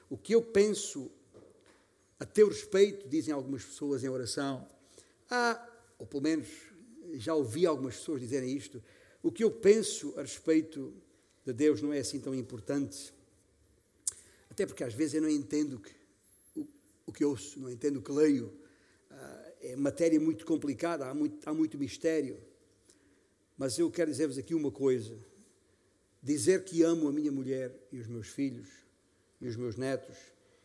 O 0.09 0.17
que 0.17 0.35
eu 0.35 0.41
penso 0.41 1.11
a 2.19 2.25
teu 2.25 2.47
respeito, 2.47 3.07
dizem 3.07 3.33
algumas 3.33 3.63
pessoas 3.63 4.03
em 4.03 4.09
oração, 4.09 4.67
ah, 5.29 5.67
ou 5.99 6.05
pelo 6.05 6.23
menos 6.23 6.47
já 7.13 7.33
ouvi 7.33 7.65
algumas 7.65 7.95
pessoas 7.97 8.21
dizerem 8.21 8.55
isto, 8.55 8.83
o 9.21 9.31
que 9.31 9.43
eu 9.43 9.51
penso 9.51 10.13
a 10.17 10.21
respeito 10.21 10.93
de 11.47 11.53
Deus 11.53 11.81
não 11.81 11.93
é 11.93 11.99
assim 11.99 12.19
tão 12.19 12.35
importante. 12.35 13.13
Até 14.49 14.65
porque 14.65 14.83
às 14.83 14.93
vezes 14.93 15.15
eu 15.15 15.21
não 15.21 15.29
entendo 15.29 15.79
que, 15.79 15.95
o, 16.55 16.67
o 17.05 17.13
que 17.13 17.23
ouço, 17.23 17.59
não 17.59 17.69
entendo 17.69 17.97
o 17.97 18.01
que 18.01 18.11
leio. 18.11 18.53
Ah, 19.09 19.53
é 19.61 19.75
matéria 19.75 20.19
muito 20.19 20.45
complicada, 20.45 21.05
há 21.05 21.13
muito, 21.13 21.47
há 21.47 21.53
muito 21.53 21.77
mistério. 21.77 22.37
Mas 23.57 23.79
eu 23.79 23.89
quero 23.89 24.11
dizer-vos 24.11 24.37
aqui 24.37 24.53
uma 24.53 24.71
coisa: 24.71 25.17
dizer 26.21 26.65
que 26.65 26.83
amo 26.83 27.07
a 27.07 27.13
minha 27.13 27.31
mulher 27.31 27.73
e 27.91 27.99
os 27.99 28.07
meus 28.07 28.27
filhos 28.27 28.67
e 29.39 29.47
os 29.47 29.55
meus 29.55 29.77
netos 29.77 30.17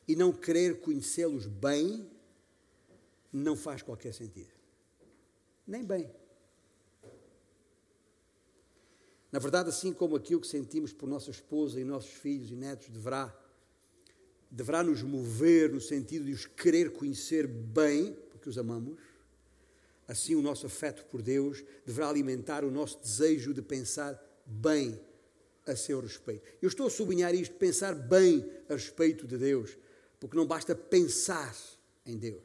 e 0.08 0.16
não 0.16 0.32
querer 0.32 0.80
conhecê-los 0.80 1.46
bem 1.46 2.10
não 3.32 3.56
faz 3.56 3.82
qualquer 3.82 4.12
sentido. 4.12 4.50
Nem 5.66 5.84
bem. 5.84 6.10
Na 9.32 9.38
verdade, 9.38 9.70
assim 9.70 9.94
como 9.94 10.14
aquilo 10.14 10.42
que 10.42 10.46
sentimos 10.46 10.92
por 10.92 11.08
nossa 11.08 11.30
esposa 11.30 11.80
e 11.80 11.84
nossos 11.84 12.10
filhos 12.10 12.50
e 12.50 12.54
netos 12.54 12.90
deverá, 12.90 13.34
deverá 14.50 14.82
nos 14.82 15.02
mover 15.02 15.72
no 15.72 15.80
sentido 15.80 16.26
de 16.26 16.32
os 16.32 16.44
querer 16.44 16.92
conhecer 16.92 17.46
bem, 17.46 18.14
porque 18.30 18.50
os 18.50 18.58
amamos, 18.58 19.00
assim 20.06 20.34
o 20.34 20.42
nosso 20.42 20.66
afeto 20.66 21.06
por 21.06 21.22
Deus 21.22 21.64
deverá 21.86 22.10
alimentar 22.10 22.62
o 22.62 22.70
nosso 22.70 23.00
desejo 23.00 23.54
de 23.54 23.62
pensar 23.62 24.22
bem 24.44 25.00
a 25.66 25.74
seu 25.74 26.00
respeito. 26.00 26.46
Eu 26.60 26.68
estou 26.68 26.86
a 26.86 26.90
sublinhar 26.90 27.34
isto, 27.34 27.54
pensar 27.54 27.94
bem 27.94 28.46
a 28.68 28.74
respeito 28.74 29.26
de 29.26 29.38
Deus, 29.38 29.78
porque 30.20 30.36
não 30.36 30.46
basta 30.46 30.74
pensar 30.74 31.56
em 32.04 32.18
Deus. 32.18 32.42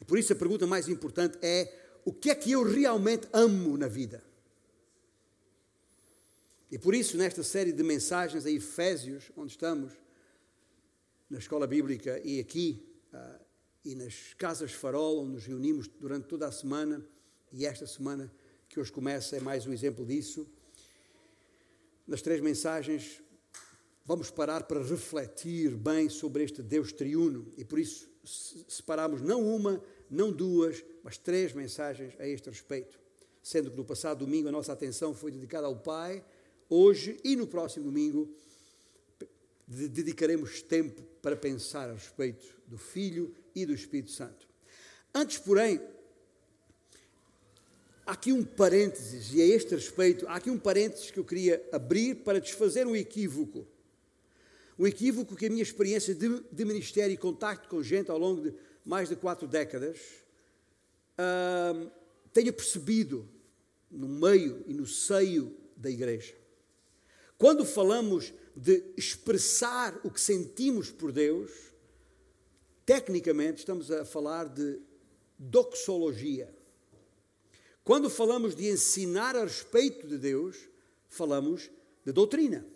E 0.00 0.04
por 0.04 0.18
isso 0.18 0.32
a 0.32 0.36
pergunta 0.36 0.66
mais 0.66 0.88
importante 0.88 1.38
é: 1.40 1.72
o 2.04 2.12
que 2.12 2.30
é 2.30 2.34
que 2.34 2.50
eu 2.50 2.64
realmente 2.64 3.28
amo 3.32 3.76
na 3.76 3.86
vida? 3.86 4.23
E 6.74 6.78
por 6.78 6.92
isso, 6.92 7.16
nesta 7.16 7.44
série 7.44 7.70
de 7.70 7.84
mensagens 7.84 8.44
a 8.44 8.50
Efésios, 8.50 9.30
onde 9.36 9.52
estamos, 9.52 9.92
na 11.30 11.38
escola 11.38 11.68
bíblica 11.68 12.20
e 12.24 12.40
aqui, 12.40 12.84
uh, 13.12 13.44
e 13.84 13.94
nas 13.94 14.34
casas 14.36 14.72
farol, 14.72 15.20
onde 15.20 15.34
nos 15.34 15.46
reunimos 15.46 15.86
durante 15.86 16.26
toda 16.26 16.48
a 16.48 16.50
semana, 16.50 17.00
e 17.52 17.64
esta 17.64 17.86
semana 17.86 18.28
que 18.68 18.80
hoje 18.80 18.90
começa 18.90 19.36
é 19.36 19.40
mais 19.40 19.68
um 19.68 19.72
exemplo 19.72 20.04
disso. 20.04 20.48
Nas 22.08 22.20
três 22.20 22.40
mensagens, 22.40 23.22
vamos 24.04 24.28
parar 24.28 24.64
para 24.64 24.82
refletir 24.82 25.76
bem 25.76 26.08
sobre 26.08 26.42
este 26.42 26.60
Deus 26.60 26.92
triuno, 26.92 27.52
e 27.56 27.64
por 27.64 27.78
isso 27.78 28.10
separamos 28.66 29.20
não 29.20 29.46
uma, 29.46 29.80
não 30.10 30.32
duas, 30.32 30.84
mas 31.04 31.16
três 31.16 31.52
mensagens 31.52 32.14
a 32.18 32.26
este 32.26 32.50
respeito. 32.50 32.98
Sendo 33.44 33.70
que 33.70 33.76
no 33.76 33.84
passado 33.84 34.26
domingo 34.26 34.48
a 34.48 34.52
nossa 34.52 34.72
atenção 34.72 35.14
foi 35.14 35.30
dedicada 35.30 35.68
ao 35.68 35.76
Pai, 35.76 36.24
hoje 36.68 37.18
e 37.24 37.36
no 37.36 37.46
próximo 37.46 37.86
domingo 37.86 38.32
dedicaremos 39.66 40.62
tempo 40.62 41.02
para 41.22 41.36
pensar 41.36 41.88
a 41.88 41.94
respeito 41.94 42.46
do 42.66 42.76
Filho 42.76 43.34
e 43.54 43.64
do 43.64 43.72
Espírito 43.72 44.10
Santo. 44.10 44.46
Antes, 45.14 45.38
porém, 45.38 45.80
há 48.04 48.12
aqui 48.12 48.32
um 48.32 48.44
parênteses, 48.44 49.32
e 49.32 49.40
a 49.40 49.46
este 49.46 49.74
respeito, 49.74 50.26
há 50.28 50.36
aqui 50.36 50.50
um 50.50 50.58
parênteses 50.58 51.10
que 51.10 51.18
eu 51.18 51.24
queria 51.24 51.66
abrir 51.72 52.16
para 52.16 52.40
desfazer 52.40 52.86
um 52.86 52.96
equívoco. 52.96 53.66
Um 54.78 54.86
equívoco 54.86 55.36
que 55.36 55.46
a 55.46 55.50
minha 55.50 55.62
experiência 55.62 56.14
de, 56.14 56.42
de 56.50 56.64
ministério 56.64 57.14
e 57.14 57.16
contacto 57.16 57.68
com 57.68 57.82
gente 57.82 58.10
ao 58.10 58.18
longo 58.18 58.42
de 58.42 58.54
mais 58.84 59.08
de 59.08 59.16
quatro 59.16 59.46
décadas 59.48 59.98
uh, 61.18 61.90
percebido 62.52 63.28
no 63.90 64.08
meio 64.08 64.62
e 64.66 64.74
no 64.74 64.86
seio 64.86 65.56
da 65.76 65.88
igreja. 65.88 66.34
Quando 67.44 67.62
falamos 67.66 68.32
de 68.56 68.82
expressar 68.96 70.00
o 70.02 70.10
que 70.10 70.18
sentimos 70.18 70.90
por 70.90 71.12
Deus, 71.12 71.50
tecnicamente 72.86 73.58
estamos 73.58 73.90
a 73.90 74.02
falar 74.02 74.48
de 74.48 74.80
doxologia. 75.38 76.50
Quando 77.84 78.08
falamos 78.08 78.56
de 78.56 78.70
ensinar 78.70 79.36
a 79.36 79.44
respeito 79.44 80.08
de 80.08 80.16
Deus, 80.16 80.56
falamos 81.06 81.70
de 82.02 82.12
doutrina. 82.12 82.66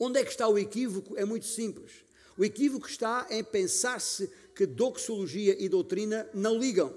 Onde 0.00 0.18
é 0.18 0.24
que 0.24 0.32
está 0.32 0.48
o 0.48 0.58
equívoco? 0.58 1.16
É 1.16 1.24
muito 1.24 1.46
simples. 1.46 1.92
O 2.36 2.44
equívoco 2.44 2.88
está 2.88 3.28
em 3.30 3.44
pensar-se 3.44 4.28
que 4.52 4.66
doxologia 4.66 5.54
e 5.62 5.68
doutrina 5.68 6.28
não 6.34 6.58
ligam, 6.58 6.92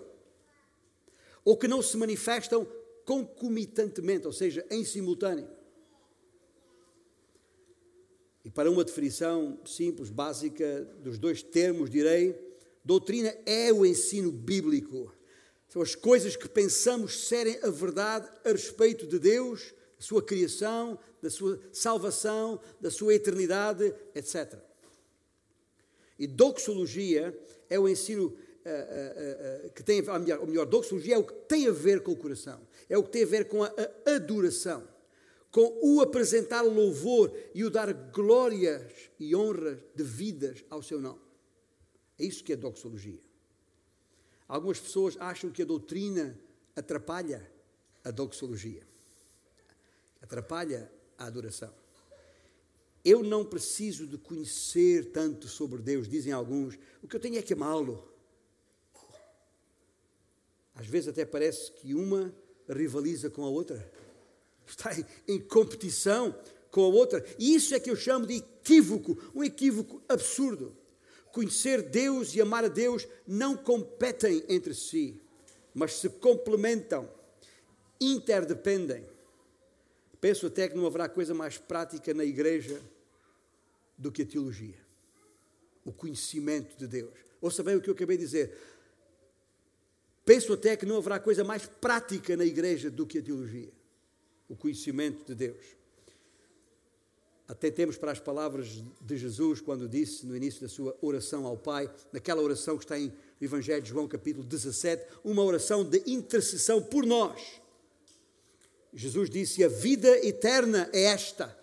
ou 1.45 1.55
que 1.55 1.67
não 1.67 1.83
se 1.83 1.95
manifestam 1.97 2.67
concomitantemente, 3.05 4.25
ou 4.25 4.33
seja, 4.33 4.65
em 4.71 4.83
simultâneo. 4.83 5.58
E 8.43 8.49
para 8.49 8.71
uma 8.71 8.83
definição 8.83 9.59
simples, 9.65 10.09
básica 10.09 10.87
dos 10.99 11.17
dois 11.17 11.43
termos, 11.43 11.89
direi: 11.89 12.35
doutrina 12.83 13.35
é 13.45 13.71
o 13.71 13.85
ensino 13.85 14.31
bíblico. 14.31 15.13
São 15.67 15.81
as 15.81 15.93
coisas 15.93 16.35
que 16.35 16.49
pensamos 16.49 17.27
serem 17.27 17.59
a 17.61 17.69
verdade 17.69 18.29
a 18.43 18.49
respeito 18.49 19.05
de 19.05 19.19
Deus, 19.19 19.73
da 19.97 20.01
sua 20.01 20.23
criação, 20.23 20.97
da 21.21 21.29
sua 21.29 21.59
salvação, 21.71 22.59
da 22.81 22.89
sua 22.89 23.13
eternidade, 23.13 23.93
etc. 24.15 24.55
E 26.17 26.25
doxologia 26.25 27.37
é 27.69 27.79
o 27.79 27.87
ensino 27.87 28.25
uh, 28.25 28.33
uh, 28.33 29.67
uh, 29.67 29.69
que 29.71 29.83
tem, 29.83 30.01
ou 30.01 30.19
melhor, 30.19 30.39
ou 30.39 30.47
melhor, 30.47 30.65
doxologia 30.65 31.15
é 31.15 31.17
o 31.17 31.23
que 31.23 31.33
tem 31.47 31.67
a 31.67 31.71
ver 31.71 32.01
com 32.01 32.13
o 32.13 32.17
coração, 32.17 32.59
é 32.89 32.97
o 32.97 33.03
que 33.03 33.11
tem 33.11 33.23
a 33.23 33.27
ver 33.27 33.47
com 33.47 33.63
a, 33.63 33.71
a 34.05 34.15
adoração 34.15 34.87
com 35.51 35.79
o 35.81 36.01
apresentar 36.01 36.61
louvor 36.61 37.35
e 37.53 37.63
o 37.63 37.69
dar 37.69 37.91
glórias 37.93 39.09
e 39.19 39.35
honras 39.35 39.79
devidas 39.95 40.63
ao 40.69 40.83
seu 40.83 40.99
nome. 40.99 41.21
É 42.17 42.25
isso 42.25 42.43
que 42.43 42.53
é 42.53 42.55
doxologia. 42.55 43.19
Algumas 44.47 44.79
pessoas 44.79 45.15
acham 45.19 45.49
que 45.49 45.61
a 45.61 45.65
doutrina 45.65 46.39
atrapalha 46.75 47.49
a 48.03 48.11
doxologia, 48.11 48.81
atrapalha 50.21 50.91
a 51.17 51.25
adoração. 51.25 51.73
Eu 53.03 53.23
não 53.23 53.45
preciso 53.45 54.05
de 54.05 54.17
conhecer 54.17 55.11
tanto 55.11 55.47
sobre 55.47 55.81
Deus, 55.81 56.07
dizem 56.07 56.33
alguns, 56.33 56.77
o 57.01 57.07
que 57.07 57.15
eu 57.15 57.19
tenho 57.19 57.37
é 57.37 57.41
que 57.41 57.53
amá-lo. 57.53 58.07
Às 60.75 60.87
vezes 60.87 61.09
até 61.09 61.25
parece 61.25 61.71
que 61.71 61.93
uma 61.93 62.33
rivaliza 62.67 63.29
com 63.29 63.43
a 63.43 63.49
outra 63.49 63.91
está 64.71 64.91
em 65.27 65.39
competição 65.39 66.35
com 66.71 66.81
a 66.83 66.87
outra. 66.87 67.25
E 67.37 67.55
isso 67.55 67.73
é 67.73 67.79
que 67.79 67.89
eu 67.89 67.95
chamo 67.95 68.25
de 68.25 68.35
equívoco, 68.35 69.17
um 69.33 69.43
equívoco 69.43 70.01
absurdo. 70.07 70.75
Conhecer 71.31 71.81
Deus 71.83 72.33
e 72.33 72.41
amar 72.41 72.65
a 72.65 72.67
Deus 72.67 73.07
não 73.27 73.55
competem 73.55 74.43
entre 74.49 74.73
si, 74.73 75.21
mas 75.73 75.93
se 75.93 76.09
complementam, 76.09 77.09
interdependem. 78.01 79.05
Penso 80.19 80.47
até 80.47 80.67
que 80.67 80.75
não 80.75 80.85
haverá 80.85 81.07
coisa 81.07 81.33
mais 81.33 81.57
prática 81.57 82.13
na 82.13 82.25
igreja 82.25 82.81
do 83.97 84.11
que 84.11 84.23
a 84.23 84.25
teologia. 84.25 84.89
o 85.85 85.91
conhecimento 85.91 86.77
de 86.77 86.87
Deus. 86.87 87.13
Ouça 87.41 87.63
bem 87.63 87.75
o 87.75 87.81
que 87.81 87.89
eu 87.89 87.93
acabei 87.93 88.17
de 88.17 88.23
dizer. 88.23 88.55
Penso 90.23 90.53
até 90.53 90.77
que 90.77 90.85
não 90.85 90.97
haverá 90.97 91.19
coisa 91.19 91.43
mais 91.43 91.65
prática 91.65 92.37
na 92.37 92.45
igreja 92.45 92.91
do 92.91 93.07
que 93.07 93.17
a 93.17 93.21
teologia, 93.21 93.71
o 94.49 94.55
conhecimento 94.55 95.23
de 95.25 95.35
Deus. 95.35 95.79
Atentemos 97.47 97.97
para 97.97 98.11
as 98.11 98.19
palavras 98.19 98.83
de 99.01 99.17
Jesus 99.17 99.61
quando 99.61 99.87
disse 99.87 100.25
no 100.25 100.35
início 100.35 100.61
da 100.61 100.67
sua 100.67 100.95
oração 101.01 101.45
ao 101.45 101.57
Pai, 101.57 101.89
naquela 102.11 102.41
oração 102.41 102.77
que 102.77 102.83
está 102.83 102.99
em 102.99 103.11
Evangelho 103.41 103.81
de 103.81 103.89
João, 103.89 104.07
capítulo 104.07 104.45
17, 104.45 105.03
uma 105.23 105.43
oração 105.43 105.83
de 105.83 106.03
intercessão 106.05 106.81
por 106.81 107.05
nós. 107.05 107.59
Jesus 108.93 109.29
disse: 109.29 109.63
A 109.63 109.67
vida 109.67 110.09
eterna 110.25 110.89
é 110.93 111.03
esta, 111.03 111.57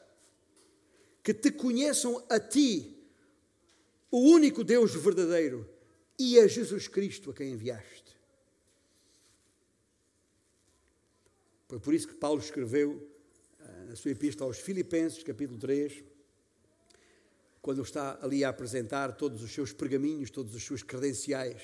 que 1.23 1.35
te 1.35 1.51
conheçam 1.51 2.25
a 2.29 2.41
ti, 2.41 2.97
o 4.11 4.19
único 4.19 4.65
Deus 4.65 4.95
verdadeiro, 4.95 5.69
e 6.19 6.39
a 6.41 6.47
Jesus 6.47 6.89
Cristo 6.89 7.31
a 7.31 7.35
quem 7.35 7.53
enviaste. 7.53 8.06
Foi 11.69 11.81
por 11.81 11.93
isso 11.93 12.07
que 12.07 12.15
Paulo 12.15 12.41
escreveu 12.41 13.11
na 13.89 13.97
sua 13.97 14.13
epístola 14.13 14.49
aos 14.49 14.59
Filipenses, 14.59 15.25
capítulo 15.25 15.59
3, 15.59 16.05
quando 17.61 17.83
está 17.83 18.19
ali 18.23 18.45
a 18.45 18.51
apresentar 18.51 19.17
todos 19.17 19.43
os 19.43 19.51
seus 19.53 19.73
pergaminhos, 19.73 20.31
todos 20.31 20.55
os 20.55 20.63
seus 20.63 20.85
credenciais, 20.85 21.63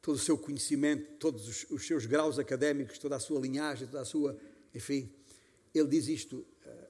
todo 0.00 0.14
o 0.14 0.18
seu 0.18 0.38
conhecimento, 0.38 1.18
todos 1.18 1.66
os, 1.70 1.86
seus 1.86 2.06
graus 2.06 2.38
académicos, 2.38 2.98
toda 2.98 3.16
a 3.16 3.20
sua 3.20 3.38
linhagem, 3.38 3.86
toda 3.86 4.00
a 4.00 4.06
sua. 4.06 4.38
Enfim, 4.74 5.12
ele 5.74 5.88
diz 5.88 6.08
isto, 6.08 6.46
eh, 6.64 6.88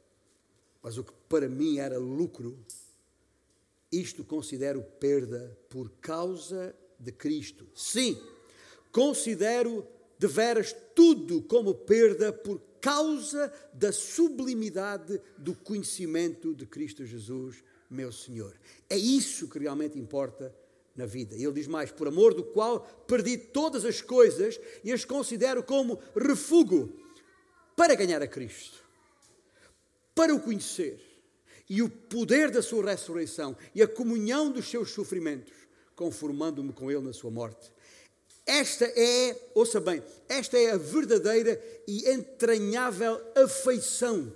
mas 0.81 0.99
o 0.99 1.03
que 1.03 1.13
para 1.29 1.49
mim 1.49 1.79
era 1.79 1.99
lucro, 1.99 2.65
isto 3.91 4.25
considero 4.25 4.83
perda 5.01 5.59
por 5.69 5.91
causa 6.01 6.73
de 6.97 7.11
Cristo. 7.11 7.67
Sim, 7.75 8.17
considero 8.93 9.85
de 10.19 10.27
veras 10.29 10.73
tudo 10.99 11.41
como 11.43 11.73
perda 11.73 12.33
por 12.33 12.61
causa 12.81 13.53
da 13.73 13.93
sublimidade 13.93 15.21
do 15.37 15.55
conhecimento 15.55 16.53
de 16.53 16.67
Cristo 16.67 17.07
Jesus, 17.07 17.63
meu 17.89 18.11
Senhor. 18.11 18.53
É 18.91 18.99
isso 18.99 19.47
que 19.47 19.61
realmente 19.61 19.97
importa 19.97 20.53
na 20.97 21.07
vida. 21.07 21.37
Ele 21.37 21.53
diz 21.53 21.69
mais: 21.69 21.93
por 21.93 22.09
amor 22.09 22.35
do 22.35 22.43
qual 22.43 22.81
perdi 23.07 23.39
todas 23.39 23.85
as 23.85 24.01
coisas 24.01 24.59
e 24.83 24.91
as 24.91 25.05
considero 25.05 25.63
como 25.63 26.01
refúgio 26.17 26.93
para 27.77 27.95
ganhar 27.95 28.21
a 28.21 28.27
Cristo, 28.27 28.83
para 30.17 30.35
o 30.35 30.41
conhecer 30.41 31.01
e 31.71 31.81
o 31.81 31.89
poder 31.89 32.51
da 32.51 32.61
sua 32.61 32.91
ressurreição 32.91 33.57
e 33.73 33.81
a 33.81 33.87
comunhão 33.87 34.51
dos 34.51 34.69
seus 34.69 34.91
sofrimentos, 34.91 35.55
conformando-me 35.95 36.73
com 36.73 36.91
ele 36.91 37.03
na 37.03 37.13
sua 37.13 37.31
morte 37.31 37.71
esta 38.49 38.87
é, 38.87 39.51
ouça 39.55 39.79
bem, 39.79 40.03
esta 40.27 40.57
é 40.57 40.71
a 40.71 40.79
verdadeira 40.79 41.63
e 41.87 42.11
entranhável 42.11 43.21
afeição 43.37 44.35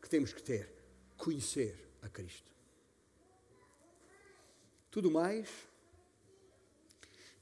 que 0.00 0.08
temos 0.08 0.32
que 0.32 0.42
ter: 0.42 0.72
conhecer 1.14 1.78
a 2.00 2.08
Cristo. 2.08 2.48
Tudo 4.90 5.10
mais, 5.10 5.46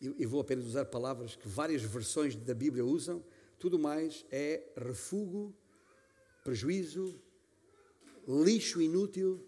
e 0.01 0.27
vou 0.27 0.41
apenas 0.41 0.67
usar 0.67 0.87
palavras 0.87 1.37
que 1.37 1.47
várias 1.47 1.83
versões 1.83 2.35
da 2.35 2.53
Bíblia 2.53 2.85
usam, 2.85 3.25
tudo 3.57 3.79
mais 3.79 4.27
é 4.33 4.65
refúgio, 4.77 5.55
prejuízo, 6.43 7.17
lixo 8.27 8.83
inútil, 8.83 9.41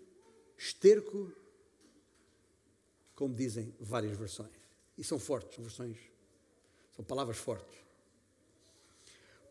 esterco, 0.56 1.32
como 3.16 3.34
dizem 3.34 3.74
várias 3.80 4.16
versões. 4.16 4.52
E 4.96 5.02
são 5.02 5.18
fortes, 5.18 5.56
são 5.56 5.64
versões 5.64 5.98
são 6.98 7.04
palavras 7.04 7.38
fortes. 7.38 7.78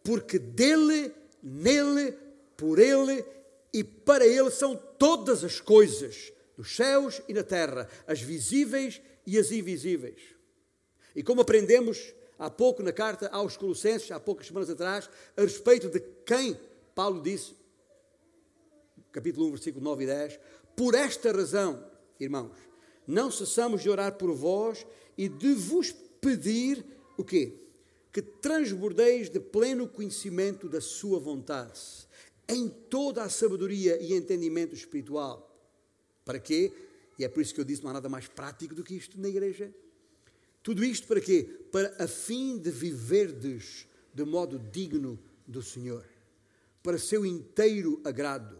Porque 0.03 0.37
dele, 0.37 1.13
nele, 1.41 2.11
por 2.57 2.77
ele 2.77 3.23
e 3.73 3.85
para 3.85 4.27
ele 4.27 4.51
são 4.51 4.75
todas 4.75 5.45
as 5.45 5.61
coisas, 5.61 6.33
nos 6.57 6.75
céus 6.75 7.21
e 7.25 7.33
na 7.33 7.43
terra, 7.43 7.87
as 8.05 8.19
visíveis 8.19 9.01
e 9.25 9.39
as 9.39 9.49
invisíveis. 9.49 10.19
E 11.15 11.23
como 11.23 11.39
aprendemos 11.39 12.13
há 12.37 12.49
pouco 12.49 12.83
na 12.83 12.91
carta 12.91 13.29
aos 13.29 13.55
Colossenses, 13.55 14.11
há 14.11 14.19
poucas 14.19 14.47
semanas 14.47 14.69
atrás, 14.69 15.09
a 15.37 15.41
respeito 15.41 15.87
de 15.87 16.01
quem 16.25 16.59
Paulo 16.93 17.21
disse, 17.21 17.55
capítulo 19.13 19.47
1, 19.47 19.51
versículo 19.51 19.85
9 19.85 20.03
e 20.03 20.07
10, 20.07 20.39
por 20.75 20.95
esta 20.95 21.31
razão, 21.31 21.81
irmãos, 22.19 22.57
não 23.07 23.31
cessamos 23.31 23.81
de 23.81 23.89
orar 23.89 24.17
por 24.17 24.33
vós 24.33 24.85
e 25.17 25.29
de 25.29 25.53
vos 25.53 25.93
pedir 26.19 26.96
o 27.17 27.23
quê? 27.23 27.53
Que 28.11 28.21
transbordeis 28.21 29.29
de 29.29 29.39
pleno 29.39 29.87
conhecimento 29.87 30.69
da 30.69 30.79
sua 30.79 31.19
vontade, 31.19 31.79
em 32.47 32.69
toda 32.69 33.23
a 33.23 33.29
sabedoria 33.29 34.01
e 34.01 34.13
entendimento 34.13 34.73
espiritual. 34.73 35.43
Para 36.23 36.39
quê? 36.39 36.71
E 37.19 37.25
é 37.25 37.27
por 37.27 37.41
isso 37.41 37.53
que 37.53 37.59
eu 37.59 37.65
disse, 37.65 37.83
não 37.83 37.89
há 37.89 37.93
nada 37.93 38.07
mais 38.07 38.27
prático 38.27 38.75
do 38.75 38.83
que 38.83 38.95
isto 38.95 39.19
na 39.19 39.27
igreja. 39.27 39.73
Tudo 40.61 40.83
isto 40.83 41.07
para 41.07 41.21
quê? 41.21 41.43
Para 41.71 41.95
a 42.03 42.07
fim 42.07 42.57
de 42.57 42.69
viverdes 42.69 43.87
de 44.13 44.23
modo 44.23 44.59
digno 44.59 45.19
do 45.47 45.61
Senhor, 45.61 46.05
para 46.83 46.97
seu 46.97 47.25
inteiro 47.25 48.01
agrado, 48.03 48.57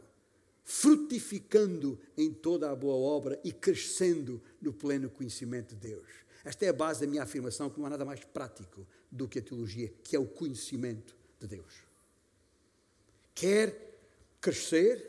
frutificando 0.64 2.00
em 2.18 2.32
toda 2.32 2.70
a 2.72 2.76
boa 2.76 2.96
obra 2.96 3.40
e 3.44 3.52
crescendo 3.52 4.42
no 4.62 4.72
pleno 4.72 5.10
conhecimento 5.10 5.76
de 5.76 5.90
Deus. 5.90 6.08
Esta 6.48 6.64
é 6.64 6.70
a 6.70 6.74
base 6.74 7.02
da 7.02 7.08
minha 7.08 7.24
afirmação 7.24 7.70
que 7.70 7.78
não 7.78 7.88
há 7.88 7.90
nada 7.90 8.06
mais 8.06 8.24
prático 8.24 8.88
do 9.12 9.28
que 9.28 9.40
a 9.40 9.42
teologia, 9.42 9.94
que 10.02 10.16
é 10.16 10.20
o 10.20 10.26
conhecimento 10.26 11.14
de 11.38 11.46
Deus. 11.46 11.84
Quer 13.36 14.00
crescer, 14.40 15.06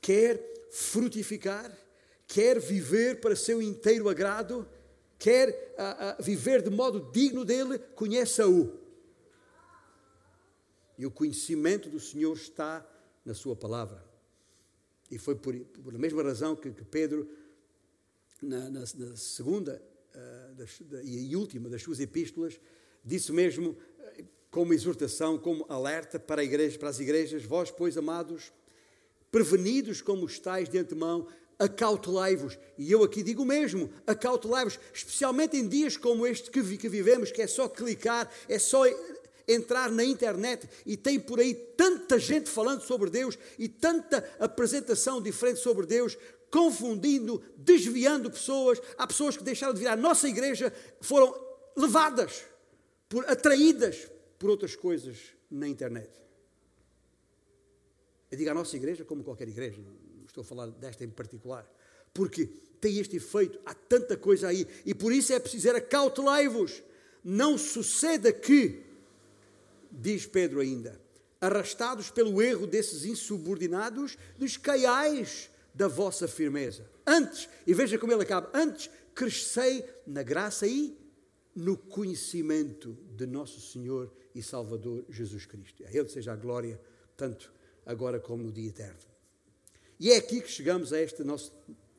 quer 0.00 0.40
frutificar, 0.70 1.76
quer 2.28 2.60
viver 2.60 3.20
para 3.20 3.34
seu 3.34 3.60
inteiro 3.60 4.08
agrado, 4.08 4.64
quer 5.18 5.48
uh, 5.76 6.20
uh, 6.20 6.22
viver 6.22 6.62
de 6.62 6.70
modo 6.70 7.10
digno 7.10 7.44
dele, 7.44 7.80
conheça-o. 7.96 8.72
E 10.96 11.04
o 11.04 11.10
conhecimento 11.10 11.90
do 11.90 11.98
Senhor 11.98 12.36
está 12.36 12.86
na 13.24 13.34
Sua 13.34 13.56
palavra. 13.56 14.04
E 15.10 15.18
foi 15.18 15.34
por, 15.34 15.52
por 15.82 15.92
a 15.92 15.98
mesma 15.98 16.22
razão 16.22 16.54
que, 16.54 16.70
que 16.70 16.84
Pedro, 16.84 17.28
na, 18.40 18.70
na, 18.70 18.80
na 18.80 19.16
segunda 19.16 19.82
eh, 20.56 20.84
das, 20.84 21.04
e 21.04 21.36
última 21.36 21.68
das 21.68 21.82
suas 21.82 22.00
epístolas, 22.00 22.60
disse 23.04 23.32
mesmo 23.32 23.76
eh, 23.98 24.24
como 24.50 24.72
exortação, 24.72 25.38
como 25.38 25.66
alerta 25.68 26.18
para, 26.18 26.42
igreja, 26.42 26.78
para 26.78 26.88
as 26.88 27.00
igrejas: 27.00 27.44
Vós, 27.44 27.70
pois, 27.70 27.96
amados, 27.96 28.52
prevenidos 29.30 30.00
como 30.00 30.26
estáis 30.26 30.68
de 30.68 30.78
antemão, 30.78 31.26
acautelai-vos. 31.58 32.58
E 32.76 32.90
eu 32.90 33.02
aqui 33.02 33.22
digo 33.22 33.44
mesmo: 33.44 33.90
acautelai-vos, 34.06 34.78
especialmente 34.92 35.56
em 35.56 35.68
dias 35.68 35.96
como 35.96 36.26
este 36.26 36.50
que, 36.50 36.76
que 36.76 36.88
vivemos, 36.88 37.30
que 37.30 37.42
é 37.42 37.46
só 37.46 37.68
clicar, 37.68 38.30
é 38.48 38.58
só 38.58 38.84
entrar 39.48 39.90
na 39.90 40.04
internet 40.04 40.68
e 40.84 40.96
tem 40.96 41.20
por 41.20 41.38
aí 41.38 41.54
tanta 41.54 42.18
gente 42.18 42.50
falando 42.50 42.82
sobre 42.82 43.10
Deus 43.10 43.38
e 43.58 43.68
tanta 43.68 44.28
apresentação 44.40 45.22
diferente 45.22 45.60
sobre 45.60 45.86
Deus, 45.86 46.18
confundindo, 46.50 47.42
desviando 47.56 48.30
pessoas. 48.30 48.80
Há 48.96 49.06
pessoas 49.06 49.36
que 49.36 49.44
deixaram 49.44 49.74
de 49.74 49.80
vir 49.80 49.88
à 49.88 49.96
nossa 49.96 50.28
igreja, 50.28 50.72
foram 51.00 51.34
levadas, 51.76 52.44
por, 53.08 53.28
atraídas 53.28 54.10
por 54.38 54.50
outras 54.50 54.74
coisas 54.74 55.18
na 55.50 55.68
internet. 55.68 56.10
Eu 58.30 58.38
digo 58.38 58.50
à 58.50 58.54
nossa 58.54 58.76
igreja 58.76 59.04
como 59.04 59.22
qualquer 59.22 59.48
igreja, 59.48 59.80
não 59.80 60.24
estou 60.26 60.42
a 60.42 60.44
falar 60.44 60.66
desta 60.66 61.04
em 61.04 61.10
particular, 61.10 61.70
porque 62.12 62.46
tem 62.80 62.98
este 62.98 63.16
efeito, 63.16 63.58
há 63.64 63.74
tanta 63.74 64.16
coisa 64.16 64.48
aí, 64.48 64.66
e 64.84 64.94
por 64.94 65.12
isso 65.12 65.32
é 65.32 65.38
preciso 65.38 65.70
acautelai-vos. 65.70 66.82
Não 67.22 67.56
suceda 67.58 68.32
que, 68.32 68.82
diz 69.90 70.26
Pedro 70.26 70.60
ainda, 70.60 71.00
arrastados 71.40 72.10
pelo 72.10 72.40
erro 72.40 72.66
desses 72.66 73.04
insubordinados, 73.04 74.16
descaiais 74.38 75.50
da 75.76 75.86
vossa 75.86 76.26
firmeza. 76.26 76.88
Antes, 77.06 77.48
e 77.66 77.74
veja 77.74 77.98
como 77.98 78.12
ele 78.12 78.22
acaba, 78.22 78.50
antes 78.54 78.90
crescei 79.14 79.84
na 80.06 80.22
graça 80.22 80.66
e 80.66 80.96
no 81.54 81.76
conhecimento 81.76 82.96
de 83.14 83.26
nosso 83.26 83.60
Senhor 83.60 84.10
e 84.34 84.42
Salvador 84.42 85.04
Jesus 85.10 85.44
Cristo. 85.44 85.84
A 85.86 85.94
Ele 85.94 86.08
seja 86.08 86.32
a 86.32 86.36
glória, 86.36 86.80
tanto 87.16 87.52
agora 87.84 88.18
como 88.18 88.42
no 88.42 88.50
dia 88.50 88.68
eterno. 88.68 88.98
E 90.00 90.10
é 90.10 90.16
aqui 90.16 90.40
que 90.40 90.50
chegamos 90.50 90.92
a 90.92 91.00
este 91.00 91.22
nosso 91.22 91.52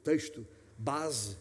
texto 0.04 0.46
base 0.78 1.38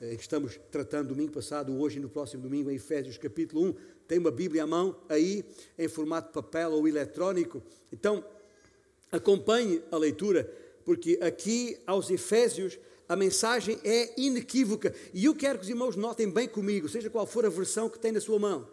eh, 0.00 0.14
que 0.14 0.22
estamos 0.22 0.58
tratando 0.70 1.08
domingo 1.08 1.32
passado, 1.32 1.76
hoje 1.76 1.98
e 1.98 2.00
no 2.00 2.08
próximo 2.08 2.42
domingo, 2.42 2.70
em 2.70 2.76
Efésios 2.76 3.18
capítulo 3.18 3.64
1. 3.70 3.74
Tem 4.06 4.18
uma 4.18 4.30
Bíblia 4.30 4.64
à 4.64 4.66
mão 4.66 4.96
aí, 5.08 5.44
em 5.76 5.88
formato 5.88 6.32
papel 6.32 6.72
ou 6.72 6.86
eletrónico. 6.86 7.62
Então, 7.92 8.24
acompanhe 9.10 9.82
a 9.90 9.96
leitura 9.96 10.48
porque 10.88 11.18
aqui 11.20 11.76
aos 11.86 12.08
Efésios 12.08 12.78
a 13.06 13.14
mensagem 13.14 13.78
é 13.84 14.18
inequívoca. 14.18 14.94
E 15.12 15.26
eu 15.26 15.34
quero 15.34 15.58
que 15.58 15.64
os 15.64 15.68
irmãos 15.68 15.96
notem 15.96 16.30
bem 16.30 16.48
comigo, 16.48 16.88
seja 16.88 17.10
qual 17.10 17.26
for 17.26 17.44
a 17.44 17.50
versão 17.50 17.90
que 17.90 17.98
tem 17.98 18.10
na 18.10 18.22
sua 18.22 18.38
mão, 18.38 18.66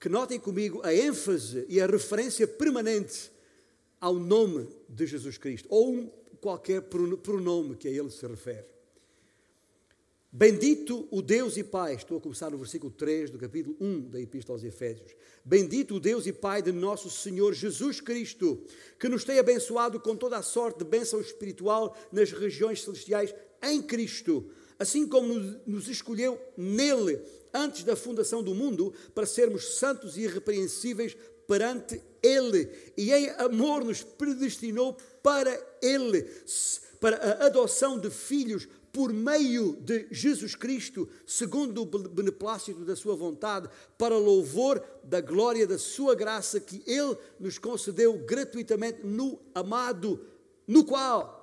que 0.00 0.08
notem 0.08 0.40
comigo 0.40 0.80
a 0.82 0.92
ênfase 0.92 1.64
e 1.68 1.80
a 1.80 1.86
referência 1.86 2.48
permanente 2.48 3.30
ao 4.00 4.14
nome 4.14 4.66
de 4.88 5.06
Jesus 5.06 5.38
Cristo, 5.38 5.68
ou 5.70 5.92
um 5.94 6.10
qualquer 6.40 6.82
pronome 6.82 7.76
que 7.76 7.86
a 7.86 7.92
ele 7.92 8.10
se 8.10 8.26
refere. 8.26 8.66
Bendito 10.32 11.08
o 11.10 11.20
Deus 11.20 11.56
e 11.56 11.64
Pai, 11.64 11.94
estou 11.94 12.18
a 12.18 12.20
começar 12.20 12.50
no 12.50 12.56
versículo 12.56 12.92
3 12.92 13.30
do 13.30 13.38
capítulo 13.38 13.76
1 13.80 14.10
da 14.10 14.20
Epístola 14.20 14.56
aos 14.56 14.64
Efésios. 14.64 15.10
Bendito 15.44 15.96
o 15.96 16.00
Deus 16.00 16.24
e 16.24 16.32
Pai 16.32 16.62
de 16.62 16.70
nosso 16.70 17.10
Senhor 17.10 17.52
Jesus 17.52 18.00
Cristo, 18.00 18.62
que 18.96 19.08
nos 19.08 19.24
tem 19.24 19.40
abençoado 19.40 19.98
com 19.98 20.14
toda 20.14 20.36
a 20.36 20.42
sorte 20.42 20.78
de 20.78 20.84
bênção 20.84 21.20
espiritual 21.20 21.96
nas 22.12 22.30
regiões 22.30 22.80
celestiais 22.84 23.34
em 23.60 23.82
Cristo, 23.82 24.48
assim 24.78 25.04
como 25.04 25.34
nos 25.66 25.88
escolheu 25.88 26.40
nele 26.56 27.20
antes 27.52 27.82
da 27.82 27.96
fundação 27.96 28.40
do 28.40 28.54
mundo 28.54 28.94
para 29.12 29.26
sermos 29.26 29.78
santos 29.78 30.16
e 30.16 30.20
irrepreensíveis 30.20 31.16
perante 31.48 32.00
Ele 32.22 32.70
e 32.96 33.12
em 33.12 33.30
amor 33.30 33.84
nos 33.84 34.04
predestinou 34.04 34.96
para 35.24 35.52
Ele, 35.82 36.22
para 37.00 37.16
a 37.16 37.46
adoção 37.46 37.98
de 37.98 38.10
filhos 38.10 38.68
por 38.92 39.12
meio 39.12 39.76
de 39.76 40.06
Jesus 40.10 40.54
Cristo, 40.54 41.08
segundo 41.26 41.82
o 41.82 41.86
beneplácito 41.86 42.84
da 42.84 42.96
Sua 42.96 43.14
vontade, 43.14 43.68
para 43.96 44.16
louvor 44.16 44.82
da 45.04 45.20
glória 45.20 45.66
da 45.66 45.78
Sua 45.78 46.14
graça 46.14 46.60
que 46.60 46.82
Ele 46.86 47.16
nos 47.38 47.58
concedeu 47.58 48.18
gratuitamente 48.18 49.00
no 49.04 49.38
amado, 49.54 50.24
no 50.66 50.84
qual 50.84 51.39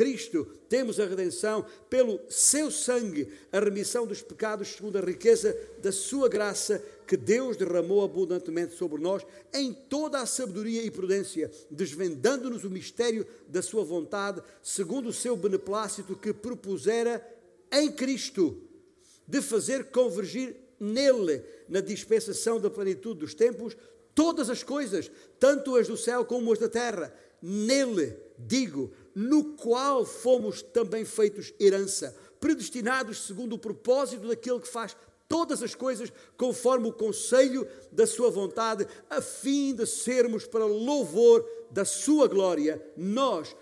Cristo 0.00 0.46
temos 0.66 0.98
a 0.98 1.04
redenção 1.04 1.62
pelo 1.90 2.18
seu 2.30 2.70
sangue, 2.70 3.28
a 3.52 3.60
remissão 3.60 4.06
dos 4.06 4.22
pecados 4.22 4.68
segundo 4.68 4.96
a 4.96 5.02
riqueza 5.02 5.54
da 5.82 5.92
sua 5.92 6.26
graça 6.26 6.82
que 7.06 7.18
Deus 7.18 7.54
derramou 7.54 8.02
abundantemente 8.02 8.74
sobre 8.76 8.98
nós 8.98 9.26
em 9.52 9.74
toda 9.74 10.18
a 10.18 10.24
sabedoria 10.24 10.82
e 10.82 10.90
prudência, 10.90 11.50
desvendando-nos 11.70 12.64
o 12.64 12.70
mistério 12.70 13.26
da 13.46 13.60
sua 13.60 13.84
vontade, 13.84 14.42
segundo 14.62 15.10
o 15.10 15.12
seu 15.12 15.36
beneplácito 15.36 16.16
que 16.16 16.32
propusera 16.32 17.22
em 17.70 17.92
Cristo, 17.92 18.56
de 19.28 19.42
fazer 19.42 19.90
convergir 19.90 20.56
nele, 20.80 21.44
na 21.68 21.82
dispensação 21.82 22.58
da 22.58 22.70
plenitude 22.70 23.20
dos 23.20 23.34
tempos, 23.34 23.76
todas 24.14 24.48
as 24.48 24.62
coisas, 24.62 25.10
tanto 25.38 25.76
as 25.76 25.88
do 25.88 25.96
céu 25.98 26.24
como 26.24 26.50
as 26.54 26.58
da 26.58 26.70
terra. 26.70 27.14
Nele, 27.42 28.16
digo, 28.38 28.92
no 29.14 29.56
qual 29.56 30.04
fomos 30.04 30.62
também 30.62 31.04
feitos 31.04 31.52
herança, 31.58 32.16
predestinados 32.38 33.26
segundo 33.26 33.54
o 33.54 33.58
propósito 33.58 34.28
daquele 34.28 34.60
que 34.60 34.68
faz 34.68 34.96
todas 35.28 35.62
as 35.62 35.76
coisas 35.76 36.12
conforme 36.36 36.88
o 36.88 36.92
conselho 36.92 37.66
da 37.92 38.04
sua 38.04 38.30
vontade, 38.30 38.86
a 39.08 39.22
fim 39.22 39.72
de 39.72 39.86
sermos 39.86 40.44
para 40.44 40.64
louvor 40.64 41.48
da 41.70 41.84
sua 41.84 42.26
glória, 42.26 42.84
nós, 42.96 43.54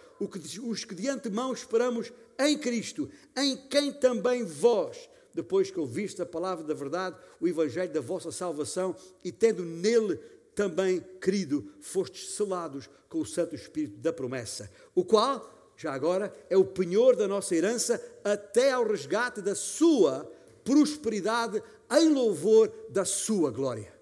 os 0.62 0.84
que 0.84 0.94
de 0.94 1.08
antemão 1.08 1.52
esperamos 1.52 2.10
em 2.38 2.56
Cristo, 2.56 3.10
em 3.36 3.56
quem 3.68 3.92
também 3.92 4.44
vós, 4.44 5.10
depois 5.34 5.70
que 5.70 5.78
ouviste 5.78 6.22
a 6.22 6.26
palavra 6.26 6.64
da 6.64 6.72
verdade, 6.72 7.16
o 7.38 7.46
evangelho 7.46 7.92
da 7.92 8.00
vossa 8.00 8.32
salvação, 8.32 8.96
e 9.22 9.30
tendo 9.30 9.62
nele 9.62 10.18
também, 10.58 11.00
querido, 11.20 11.72
fostes 11.80 12.30
selados 12.30 12.90
com 13.08 13.20
o 13.20 13.24
Santo 13.24 13.54
Espírito 13.54 13.96
da 13.98 14.12
promessa, 14.12 14.68
o 14.92 15.04
qual, 15.04 15.72
já 15.76 15.92
agora, 15.92 16.34
é 16.50 16.56
o 16.56 16.64
penhor 16.64 17.14
da 17.14 17.28
nossa 17.28 17.54
herança 17.54 18.04
até 18.24 18.72
ao 18.72 18.84
resgate 18.84 19.40
da 19.40 19.54
sua 19.54 20.24
prosperidade 20.64 21.62
em 21.92 22.12
louvor 22.12 22.72
da 22.90 23.04
sua 23.04 23.52
glória. 23.52 23.96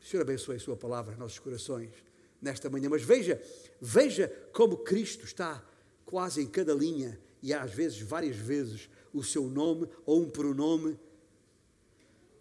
O 0.00 0.06
Senhor 0.06 0.22
abençoe 0.22 0.54
a 0.54 0.60
sua 0.60 0.76
palavra 0.76 1.16
nossos 1.16 1.40
corações 1.40 1.90
nesta 2.40 2.70
manhã, 2.70 2.88
mas 2.88 3.02
veja, 3.02 3.42
veja 3.80 4.28
como 4.52 4.84
Cristo 4.84 5.24
está 5.24 5.66
quase 6.06 6.40
em 6.40 6.46
cada 6.46 6.74
linha 6.74 7.18
e 7.42 7.52
às 7.52 7.72
vezes 7.72 8.00
várias 8.00 8.36
vezes 8.36 8.88
o 9.12 9.24
seu 9.24 9.48
nome 9.48 9.88
ou 10.06 10.22
um 10.22 10.30
pronome 10.30 10.96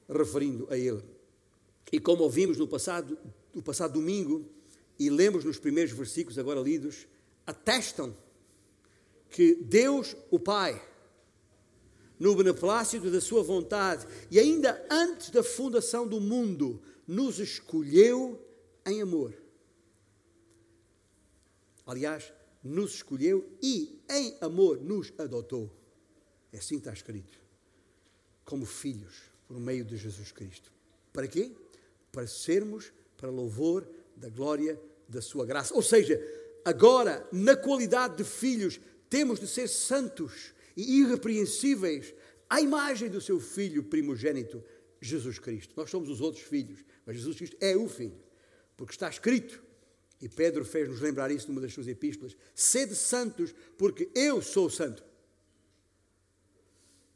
referindo 0.08 0.68
a 0.70 0.78
ele. 0.78 1.21
E 1.92 2.00
como 2.00 2.24
ouvimos 2.24 2.58
no 2.58 2.68
passado, 2.68 3.18
no 3.54 3.62
passado 3.62 3.94
domingo, 3.94 4.46
e 5.00 5.10
lemos 5.10 5.44
nos 5.44 5.58
primeiros 5.58 5.94
versículos 5.94 6.38
agora 6.38 6.60
lidos, 6.60 7.08
atestam 7.46 8.16
que 9.30 9.56
Deus, 9.56 10.16
o 10.30 10.40
Pai, 10.40 10.82
no 12.20 12.36
beneplácito 12.36 13.10
da 13.10 13.22
Sua 13.22 13.42
vontade, 13.42 14.06
e 14.30 14.38
ainda 14.38 14.86
antes 14.92 15.32
da 15.32 15.42
fundação 15.42 16.08
do 16.08 16.20
mundo, 16.20 16.82
nos 17.08 17.40
escolheu 17.40 18.40
em 18.86 19.02
amor. 19.02 19.34
Aliás, 21.86 22.32
nos 22.64 22.94
escolheu 22.96 23.50
e 23.62 24.00
em 24.10 24.38
amor 24.40 24.80
nos 24.80 25.12
adotou. 25.18 25.70
É 26.54 26.58
assim 26.58 26.76
que 26.76 26.82
está 26.82 26.94
escrito. 26.94 27.40
Como 28.46 28.66
filhos, 28.66 29.24
por 29.48 29.60
meio 29.60 29.84
de 29.84 29.98
Jesus 29.98 30.32
Cristo. 30.32 30.72
Para 31.12 31.28
quê? 31.28 31.52
Para 32.12 32.28
sermos 32.28 32.92
para 33.18 33.30
louvor 33.30 33.88
da 34.16 34.30
glória 34.30 34.80
da 35.08 35.22
sua 35.22 35.46
graça. 35.46 35.74
Ou 35.76 35.82
seja, 35.82 36.20
agora, 36.66 37.28
na 37.32 37.56
qualidade 37.56 38.18
de 38.18 38.24
filhos, 38.24 38.80
temos 39.10 39.40
de 39.40 39.48
ser 39.48 39.68
santos 39.68 40.54
e 40.76 41.00
irrepreensíveis 41.00 42.14
à 42.50 42.60
imagem 42.60 43.10
do 43.10 43.22
seu 43.22 43.40
filho 43.40 43.84
primogênito, 43.84 44.64
Jesus 45.00 45.38
Cristo. 45.40 45.74
Nós 45.78 45.90
somos 45.90 46.10
os 46.10 46.22
outros 46.22 46.44
filhos, 46.44 46.84
mas 47.06 47.18
Jesus 47.18 47.38
Cristo 47.38 47.58
é 47.60 47.76
o 47.76 47.88
filho, 47.88 48.18
porque 48.76 48.94
está 48.94 49.10
escrito, 49.10 49.62
e 50.22 50.30
Pedro 50.30 50.64
fez-nos 50.64 51.02
lembrar 51.02 51.32
isso 51.32 51.48
numa 51.48 51.62
das 51.62 51.74
suas 51.74 51.88
epístolas: 51.88 52.38
sede 52.54 52.96
santos, 52.96 53.54
porque 53.78 54.10
eu 54.14 54.42
sou 54.42 54.70
santo. 54.70 55.04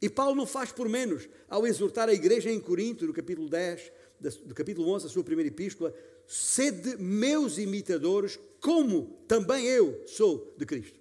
E 0.02 0.10
Paulo 0.10 0.34
não 0.34 0.46
faz 0.46 0.72
por 0.72 0.88
menos 0.88 1.28
ao 1.48 1.66
exortar 1.66 2.08
a 2.08 2.14
igreja 2.14 2.50
em 2.50 2.60
Corinto, 2.60 3.06
no 3.06 3.12
capítulo 3.12 3.48
10, 3.48 3.92
do 4.20 4.54
capítulo 4.54 4.90
11, 4.92 5.06
a 5.06 5.08
sua 5.08 5.24
primeira 5.24 5.48
epístola, 5.48 5.94
sede 6.26 6.96
meus 6.96 7.58
imitadores, 7.58 8.38
como 8.60 9.22
também 9.28 9.66
eu 9.66 10.02
sou 10.06 10.54
de 10.56 10.66
Cristo. 10.66 10.98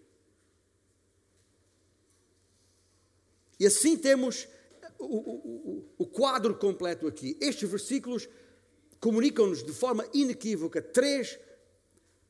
E 3.59 3.65
assim 3.65 3.97
temos 3.97 4.47
o, 4.99 5.05
o, 5.05 5.89
o 5.97 6.05
quadro 6.05 6.55
completo 6.55 7.07
aqui. 7.07 7.37
Estes 7.39 7.69
versículos 7.69 8.27
comunicam-nos 8.99 9.63
de 9.63 9.71
forma 9.71 10.05
inequívoca 10.13 10.81
três 10.81 11.39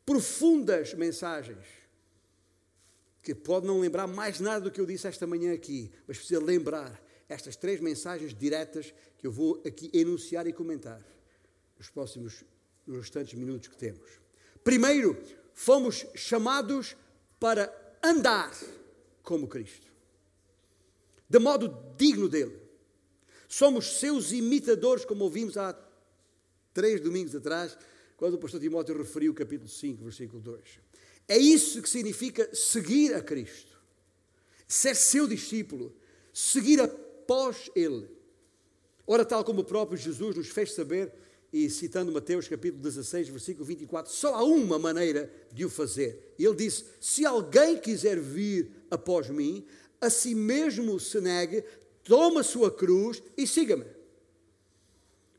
profundas 0.05 0.93
mensagens 0.93 1.65
que 3.23 3.33
pode 3.33 3.65
não 3.65 3.79
lembrar 3.79 4.05
mais 4.05 4.39
nada 4.39 4.61
do 4.61 4.71
que 4.71 4.79
eu 4.79 4.85
disse 4.85 5.07
esta 5.07 5.25
manhã 5.25 5.51
aqui, 5.51 5.91
mas 6.07 6.17
precisa 6.17 6.39
lembrar 6.39 7.03
estas 7.27 7.55
três 7.55 7.79
mensagens 7.79 8.33
diretas 8.33 8.93
que 9.17 9.25
eu 9.25 9.31
vou 9.31 9.61
aqui 9.65 9.89
enunciar 9.93 10.45
e 10.47 10.53
comentar 10.53 11.01
nos 11.77 11.89
próximos, 11.89 12.43
nos 12.85 12.97
restantes 12.97 13.33
minutos 13.33 13.67
que 13.67 13.77
temos. 13.77 14.09
Primeiro, 14.63 15.17
fomos 15.53 16.05
chamados 16.15 16.95
para 17.39 17.73
andar 18.03 18.51
como 19.23 19.47
Cristo, 19.47 19.87
de 21.27 21.39
modo 21.39 21.95
digno 21.97 22.29
dele. 22.29 22.61
Somos 23.47 23.99
seus 23.99 24.31
imitadores, 24.31 25.05
como 25.05 25.23
ouvimos 25.23 25.57
há 25.57 25.73
três 26.73 26.99
domingos 26.99 27.35
atrás, 27.35 27.77
quando 28.17 28.35
o 28.35 28.37
pastor 28.37 28.59
Timóteo 28.59 28.97
referiu 28.97 29.31
o 29.31 29.35
capítulo 29.35 29.69
5, 29.69 30.03
versículo 30.03 30.41
2. 30.41 30.79
É 31.27 31.37
isso 31.37 31.81
que 31.81 31.89
significa 31.89 32.53
seguir 32.53 33.13
a 33.13 33.21
Cristo, 33.21 33.79
ser 34.67 34.95
seu 34.95 35.27
discípulo, 35.27 35.95
seguir 36.33 36.81
a 36.81 36.87
após 37.25 37.71
ele. 37.75 38.07
Ora, 39.07 39.25
tal 39.25 39.43
como 39.43 39.61
o 39.61 39.65
próprio 39.65 39.97
Jesus 39.97 40.35
nos 40.35 40.49
fez 40.49 40.73
saber, 40.73 41.11
e 41.51 41.69
citando 41.69 42.11
Mateus 42.11 42.47
capítulo 42.47 42.83
16, 42.83 43.29
versículo 43.29 43.65
24, 43.65 44.11
só 44.11 44.35
há 44.35 44.43
uma 44.43 44.77
maneira 44.77 45.31
de 45.51 45.63
o 45.65 45.69
fazer. 45.69 46.33
Ele 46.37 46.53
disse: 46.53 46.85
Se 46.99 47.25
alguém 47.25 47.77
quiser 47.77 48.19
vir 48.19 48.71
após 48.91 49.29
mim, 49.29 49.65
a 50.01 50.09
si 50.09 50.35
mesmo 50.35 50.99
se 50.99 51.21
negue, 51.21 51.63
toma 52.03 52.41
a 52.41 52.43
sua 52.43 52.69
cruz 52.69 53.23
e 53.37 53.47
siga-me. 53.47 53.85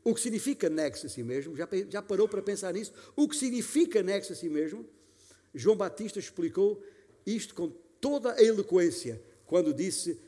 O 0.03 0.15
que 0.15 0.21
significa 0.21 0.69
negue-se 0.69 1.05
a 1.05 1.09
si 1.09 1.21
mesmo? 1.21 1.55
Já, 1.55 1.67
já 1.89 2.01
parou 2.01 2.27
para 2.27 2.41
pensar 2.41 2.73
nisso? 2.73 2.93
O 3.15 3.27
que 3.27 3.35
significa 3.35 4.01
negue-se 4.01 4.33
a 4.33 4.35
si 4.35 4.49
mesmo? 4.49 4.85
João 5.53 5.77
Batista 5.77 6.17
explicou 6.17 6.81
isto 7.25 7.53
com 7.53 7.71
toda 8.01 8.33
a 8.33 8.43
eloquência 8.43 9.21
quando 9.45 9.73
disse: 9.73 10.19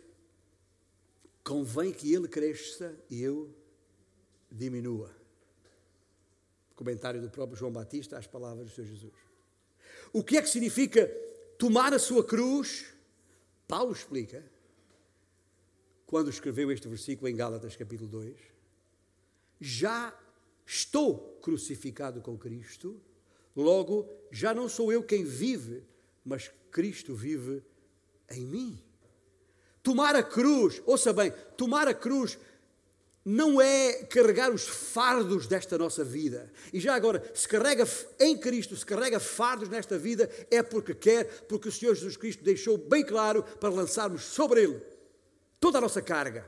convém 1.43 1.91
que 1.91 2.13
ele 2.13 2.27
cresça 2.27 2.97
e 3.09 3.21
eu 3.21 3.53
diminua. 4.51 5.15
Comentário 6.75 7.21
do 7.21 7.29
próprio 7.29 7.57
João 7.57 7.71
Batista 7.71 8.17
às 8.17 8.27
palavras 8.27 8.69
do 8.69 8.73
Senhor 8.73 8.87
Jesus. 8.87 9.13
O 10.13 10.23
que 10.23 10.37
é 10.37 10.41
que 10.41 10.49
significa 10.49 11.07
tomar 11.57 11.93
a 11.93 11.99
sua 11.99 12.23
cruz, 12.23 12.93
Paulo 13.67 13.91
explica, 13.91 14.43
quando 16.05 16.29
escreveu 16.29 16.71
este 16.71 16.87
versículo 16.87 17.27
em 17.27 17.35
Gálatas 17.35 17.75
capítulo 17.75 18.09
2, 18.09 18.35
já 19.59 20.17
estou 20.65 21.37
crucificado 21.41 22.21
com 22.21 22.37
Cristo, 22.37 22.99
logo 23.55 24.09
já 24.31 24.53
não 24.53 24.69
sou 24.69 24.91
eu 24.91 25.03
quem 25.03 25.23
vive, 25.23 25.83
mas 26.23 26.49
Cristo 26.71 27.13
vive 27.13 27.61
em 28.29 28.45
mim. 28.45 28.88
Tomar 29.89 30.15
a 30.15 30.21
cruz, 30.21 30.83
ouça 30.85 31.11
bem, 31.11 31.33
tomar 31.57 31.87
a 31.87 31.95
cruz 31.95 32.37
não 33.25 33.59
é 33.59 34.03
carregar 34.03 34.53
os 34.53 34.67
fardos 34.67 35.47
desta 35.47 35.79
nossa 35.79 36.03
vida. 36.03 36.53
E 36.71 36.79
já 36.79 36.93
agora, 36.93 37.23
se 37.33 37.47
carrega 37.47 37.87
em 38.19 38.37
Cristo, 38.37 38.77
se 38.77 38.85
carrega 38.85 39.19
fardos 39.19 39.67
nesta 39.67 39.97
vida, 39.97 40.29
é 40.51 40.61
porque 40.61 40.93
quer, 40.93 41.25
porque 41.47 41.69
o 41.69 41.71
Senhor 41.71 41.95
Jesus 41.95 42.15
Cristo 42.15 42.43
deixou 42.43 42.77
bem 42.77 43.03
claro 43.03 43.41
para 43.41 43.69
lançarmos 43.69 44.25
sobre 44.25 44.61
Ele 44.61 44.79
toda 45.59 45.79
a 45.79 45.81
nossa 45.81 46.03
carga. 46.03 46.47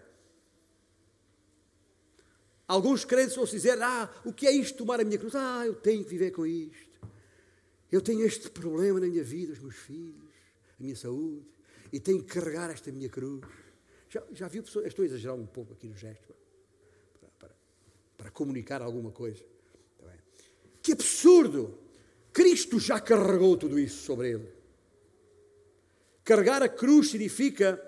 Alguns 2.67 3.03
crentes 3.03 3.35
vão 3.35 3.45
dizer: 3.45 3.81
Ah, 3.81 4.07
o 4.23 4.31
que 4.31 4.45
é 4.45 4.51
isto 4.51 4.77
tomar 4.77 5.01
a 5.01 5.03
minha 5.03 5.17
cruz? 5.17 5.33
Ah, 5.33 5.63
eu 5.65 5.73
tenho 5.73 6.03
que 6.03 6.11
viver 6.11 6.29
com 6.29 6.45
isto. 6.45 7.09
Eu 7.91 8.01
tenho 8.01 8.23
este 8.23 8.51
problema 8.51 8.99
na 8.99 9.07
minha 9.07 9.23
vida, 9.23 9.51
os 9.51 9.59
meus 9.59 9.77
filhos, 9.77 10.29
a 10.79 10.83
minha 10.83 10.95
saúde, 10.95 11.51
e 11.91 11.99
tenho 11.99 12.23
que 12.23 12.33
carregar 12.33 12.69
esta 12.69 12.91
minha 12.91 13.09
cruz. 13.09 13.41
Já, 14.09 14.23
já 14.31 14.47
viu 14.47 14.63
pessoas, 14.63 14.87
estou 14.87 15.03
a 15.03 15.05
exagerar 15.05 15.35
um 15.35 15.45
pouco 15.45 15.73
aqui 15.73 15.87
no 15.87 15.97
gesto, 15.97 16.33
para, 17.19 17.29
para, 17.39 17.55
para 18.17 18.31
comunicar 18.31 18.81
alguma 18.81 19.11
coisa. 19.11 19.43
Que 20.81 20.93
absurdo! 20.93 21.77
Cristo 22.33 22.79
já 22.79 22.99
carregou 22.99 23.57
tudo 23.57 23.77
isso 23.77 24.03
sobre 24.03 24.31
ele. 24.31 24.49
Carregar 26.23 26.63
a 26.63 26.69
cruz 26.69 27.11
significa 27.11 27.79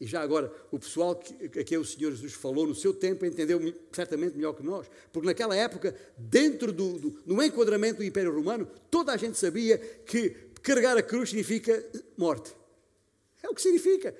e 0.00 0.06
já 0.06 0.20
agora, 0.20 0.52
o 0.70 0.78
pessoal 0.78 1.14
que, 1.16 1.48
que 1.48 1.78
o 1.78 1.84
Senhor 1.84 2.10
Jesus 2.10 2.32
falou 2.32 2.66
no 2.66 2.74
seu 2.74 2.92
tempo 2.92 3.24
entendeu 3.24 3.74
certamente 3.92 4.36
melhor 4.36 4.52
que 4.52 4.62
nós, 4.62 4.90
porque 5.12 5.26
naquela 5.26 5.54
época, 5.54 5.94
dentro 6.18 6.72
do, 6.72 6.98
do 6.98 7.22
no 7.24 7.42
enquadramento 7.42 7.98
do 7.98 8.04
Império 8.04 8.34
Romano, 8.34 8.68
toda 8.90 9.12
a 9.12 9.16
gente 9.16 9.38
sabia 9.38 9.78
que 9.78 10.30
carregar 10.62 10.96
a 10.98 11.02
cruz 11.02 11.30
significa 11.30 11.82
morte. 12.16 12.52
É 13.44 13.48
o 13.50 13.54
que 13.54 13.60
significa. 13.60 14.14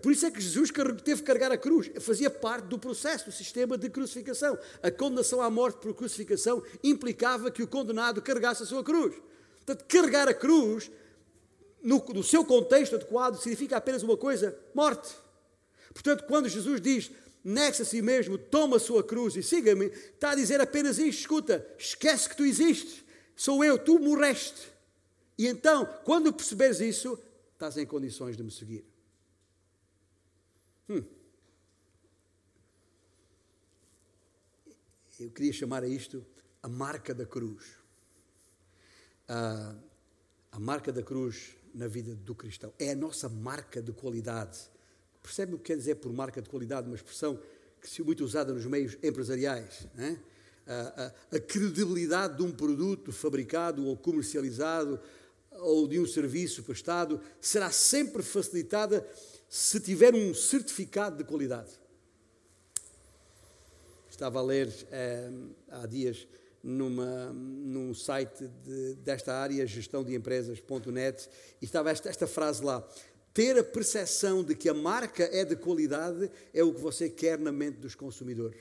Por 0.00 0.10
isso 0.10 0.24
é 0.24 0.30
que 0.30 0.40
Jesus 0.40 0.70
teve 1.04 1.20
que 1.20 1.26
carregar 1.26 1.52
a 1.52 1.58
cruz. 1.58 1.90
Fazia 2.00 2.30
parte 2.30 2.64
do 2.64 2.78
processo, 2.78 3.26
do 3.26 3.32
sistema 3.32 3.76
de 3.76 3.90
crucificação. 3.90 4.58
A 4.82 4.90
condenação 4.90 5.42
à 5.42 5.50
morte 5.50 5.80
por 5.80 5.92
crucificação 5.92 6.62
implicava 6.82 7.50
que 7.50 7.62
o 7.62 7.68
condenado 7.68 8.22
carregasse 8.22 8.62
a 8.62 8.66
sua 8.66 8.82
cruz. 8.82 9.14
Portanto, 9.66 9.84
carregar 9.86 10.28
a 10.28 10.32
cruz 10.32 10.90
no, 11.82 12.02
no 12.14 12.22
seu 12.24 12.42
contexto 12.42 12.96
adequado, 12.96 13.36
significa 13.36 13.76
apenas 13.76 14.02
uma 14.02 14.16
coisa: 14.16 14.58
morte. 14.74 15.14
Portanto, 15.92 16.24
quando 16.24 16.48
Jesus 16.48 16.80
diz, 16.80 17.10
negue-se 17.44 17.82
a 17.82 17.84
si 17.84 18.00
mesmo, 18.00 18.38
toma 18.38 18.78
a 18.78 18.80
sua 18.80 19.04
cruz 19.04 19.36
e 19.36 19.42
siga-me, 19.42 19.88
está 19.88 20.30
a 20.30 20.34
dizer 20.34 20.58
apenas 20.58 20.98
isto: 20.98 21.20
escuta, 21.20 21.66
esquece 21.78 22.30
que 22.30 22.36
tu 22.36 22.46
existes, 22.46 23.04
sou 23.36 23.62
eu, 23.62 23.76
tu 23.76 23.98
morreste. 23.98 24.72
E 25.36 25.46
então, 25.46 25.86
quando 26.02 26.32
perceberes 26.32 26.80
isso, 26.80 27.18
estás 27.54 27.76
em 27.76 27.86
condições 27.86 28.36
de 28.36 28.42
me 28.42 28.50
seguir. 28.50 28.84
Hum. 30.88 31.02
Eu 35.18 35.30
queria 35.30 35.52
chamar 35.52 35.82
a 35.82 35.88
isto 35.88 36.24
a 36.62 36.68
marca 36.68 37.14
da 37.14 37.24
cruz. 37.24 37.64
A 39.28 40.58
marca 40.58 40.92
da 40.92 41.02
cruz 41.02 41.56
na 41.72 41.86
vida 41.86 42.14
do 42.14 42.34
cristão. 42.34 42.72
É 42.78 42.90
a 42.90 42.96
nossa 42.96 43.28
marca 43.28 43.80
de 43.80 43.92
qualidade. 43.92 44.58
Percebe 45.22 45.54
o 45.54 45.58
que 45.58 45.64
quer 45.64 45.76
dizer 45.76 45.96
por 45.96 46.12
marca 46.12 46.42
de 46.42 46.48
qualidade? 46.48 46.86
Uma 46.86 46.96
expressão 46.96 47.40
que 47.80 47.88
se 47.88 48.02
muito 48.02 48.24
usada 48.24 48.52
nos 48.52 48.66
meios 48.66 48.96
empresariais. 49.02 49.86
É? 49.96 50.16
A, 50.66 51.04
a, 51.32 51.36
a 51.36 51.40
credibilidade 51.40 52.36
de 52.36 52.42
um 52.42 52.52
produto 52.52 53.12
fabricado 53.12 53.86
ou 53.86 53.96
comercializado 53.96 55.00
ou 55.54 55.86
de 55.86 55.98
um 55.98 56.06
serviço 56.06 56.62
prestado 56.62 57.20
será 57.40 57.70
sempre 57.70 58.22
facilitada 58.22 59.06
se 59.48 59.78
tiver 59.80 60.14
um 60.14 60.34
certificado 60.34 61.16
de 61.16 61.24
qualidade. 61.24 61.70
Estava 64.10 64.38
a 64.38 64.42
ler 64.42 64.72
eh, 64.90 65.30
há 65.68 65.86
dias 65.86 66.26
numa, 66.62 67.32
num 67.32 67.92
site 67.92 68.48
de, 68.64 68.94
desta 68.96 69.34
área, 69.34 69.66
gestão 69.66 70.02
de 70.02 70.14
empresas.net, 70.14 71.28
e 71.60 71.64
estava 71.64 71.90
esta, 71.90 72.08
esta 72.08 72.26
frase 72.26 72.64
lá. 72.64 72.86
Ter 73.34 73.58
a 73.58 73.64
percepção 73.64 74.42
de 74.42 74.54
que 74.54 74.68
a 74.68 74.74
marca 74.74 75.24
é 75.24 75.44
de 75.44 75.56
qualidade 75.56 76.30
é 76.54 76.62
o 76.62 76.72
que 76.72 76.80
você 76.80 77.10
quer 77.10 77.38
na 77.38 77.52
mente 77.52 77.78
dos 77.78 77.94
consumidores. 77.94 78.60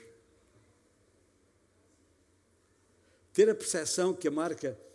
Ter 3.31 3.49
a 3.49 3.55
percepção 3.55 4.13
que 4.13 4.27
a 4.27 4.31
marca 4.31 4.77
uh, 4.77 4.92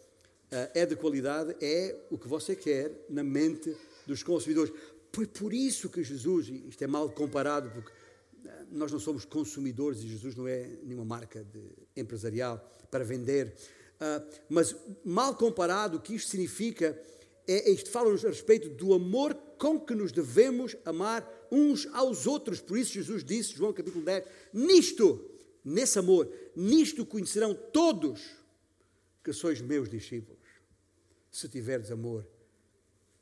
é 0.51 0.87
de 0.87 0.97
qualidade 0.97 1.55
é 1.61 1.97
o 2.11 2.19
que 2.19 2.29
você 2.29 2.57
quer 2.57 2.93
na 3.09 3.23
mente 3.23 3.77
dos 4.07 4.23
consumidores. 4.23 4.73
Foi 5.13 5.27
por 5.27 5.53
isso 5.53 5.89
que 5.89 6.03
Jesus, 6.03 6.49
isto 6.49 6.83
é 6.83 6.87
mal 6.87 7.11
comparado, 7.11 7.71
porque 7.71 7.91
nós 8.71 8.93
não 8.93 8.99
somos 8.99 9.25
consumidores 9.25 10.03
e 10.03 10.09
Jesus 10.09 10.35
não 10.35 10.47
é 10.47 10.67
nenhuma 10.83 11.05
marca 11.05 11.47
empresarial 11.97 12.59
para 12.91 13.05
vender. 13.05 13.55
Uh, 13.97 14.25
mas, 14.49 14.77
mal 15.05 15.35
comparado, 15.35 15.97
o 15.97 16.01
que 16.01 16.15
isto 16.15 16.31
significa 16.31 16.99
é, 17.49 17.71
isto 17.71 17.91
fala-nos 17.91 18.25
a 18.27 18.29
respeito 18.29 18.69
do 18.69 18.93
amor 18.93 19.35
com 19.57 19.81
que 19.81 19.95
nos 19.95 20.13
devemos 20.13 20.77
amar 20.85 21.27
uns 21.51 21.87
aos 21.95 22.27
outros. 22.27 22.61
Por 22.61 22.77
isso, 22.77 22.93
Jesus 22.93 23.25
disse, 23.25 23.55
João 23.55 23.73
capítulo 23.73 24.05
10, 24.05 24.25
nisto, 24.53 25.25
nesse 25.65 25.99
amor, 25.99 26.31
nisto 26.55 27.07
conhecerão 27.07 27.55
todos 27.55 28.21
que 29.25 29.33
sois 29.33 29.63
meus 29.63 29.89
discípulos, 29.89 30.38
se 31.31 31.49
tiverdes 31.49 31.91
amor 31.91 32.27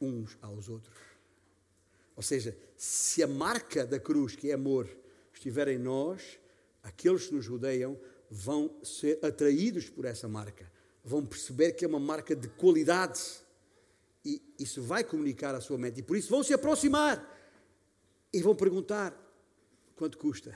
uns 0.01 0.37
aos 0.40 0.69
outros. 0.69 0.97
Ou 2.14 2.23
seja, 2.23 2.57
se 2.77 3.23
a 3.23 3.27
marca 3.27 3.87
da 3.87 4.01
cruz, 4.01 4.35
que 4.35 4.51
é 4.51 4.55
amor, 4.55 4.88
estiver 5.33 5.69
em 5.69 5.79
nós, 5.79 6.38
aqueles 6.83 7.27
que 7.27 7.35
nos 7.35 7.47
rodeiam 7.47 7.99
vão 8.31 8.75
ser 8.83 9.19
atraídos 9.23 9.90
por 9.90 10.05
essa 10.05 10.27
marca, 10.27 10.71
vão 11.05 11.25
perceber 11.25 11.73
que 11.73 11.85
é 11.85 11.88
uma 11.88 12.01
marca 12.01 12.35
de 12.35 12.49
qualidade 12.49 13.21
e 14.25 14.42
isso 14.59 14.83
vai 14.83 15.05
comunicar 15.05 15.55
à 15.55 15.61
sua 15.61 15.79
mente 15.79 16.01
e 16.01 16.03
por 16.03 16.16
isso 16.16 16.29
vão 16.29 16.42
se 16.42 16.53
aproximar 16.53 17.33
e 18.33 18.42
vão 18.42 18.57
perguntar 18.57 19.14
quanto 19.95 20.19
custa. 20.19 20.55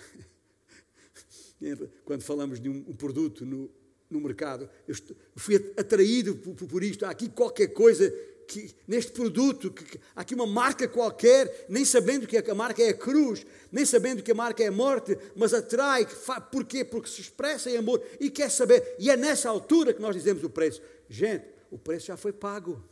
Quando 2.05 2.23
falamos 2.23 2.59
de 2.59 2.69
um 2.69 2.97
produto 2.97 3.45
no, 3.45 3.71
no 4.11 4.21
mercado, 4.21 4.69
eu 4.89 4.95
fui 5.37 5.57
atraído 5.77 6.35
por, 6.37 6.83
isto, 6.83 7.07
há 7.07 7.11
aqui 7.11 7.29
qualquer 7.29 7.69
coisa 7.69 8.13
que, 8.49 8.75
neste 8.87 9.13
produto, 9.13 9.71
que, 9.71 9.85
que, 9.85 10.01
há 10.17 10.23
aqui 10.23 10.35
uma 10.35 10.47
marca 10.47 10.89
qualquer, 10.89 11.67
nem 11.69 11.85
sabendo 11.85 12.27
que 12.27 12.37
a 12.37 12.55
marca 12.55 12.83
é 12.83 12.89
a 12.89 12.95
cruz, 12.95 13.47
nem 13.71 13.87
sabendo 13.87 14.23
que 14.25 14.33
a 14.33 14.35
marca 14.35 14.65
é 14.65 14.67
a 14.67 14.73
morte, 14.73 15.17
mas 15.37 15.55
atrai, 15.55 16.05
porquê? 16.51 16.85
Porque 16.85 17.09
se 17.09 17.21
expressa 17.21 17.71
em 17.71 17.77
amor 17.77 18.03
e 18.19 18.29
quer 18.29 18.51
saber, 18.51 18.97
e 18.99 19.09
é 19.09 19.17
nessa 19.17 19.49
altura 19.49 19.95
que 19.95 20.03
nós 20.03 20.17
dizemos 20.17 20.43
o 20.43 20.51
preço. 20.51 20.83
Gente, 21.09 21.45
o 21.71 21.79
preço 21.79 22.07
já 22.07 22.17
foi 22.17 22.33
pago 22.33 22.83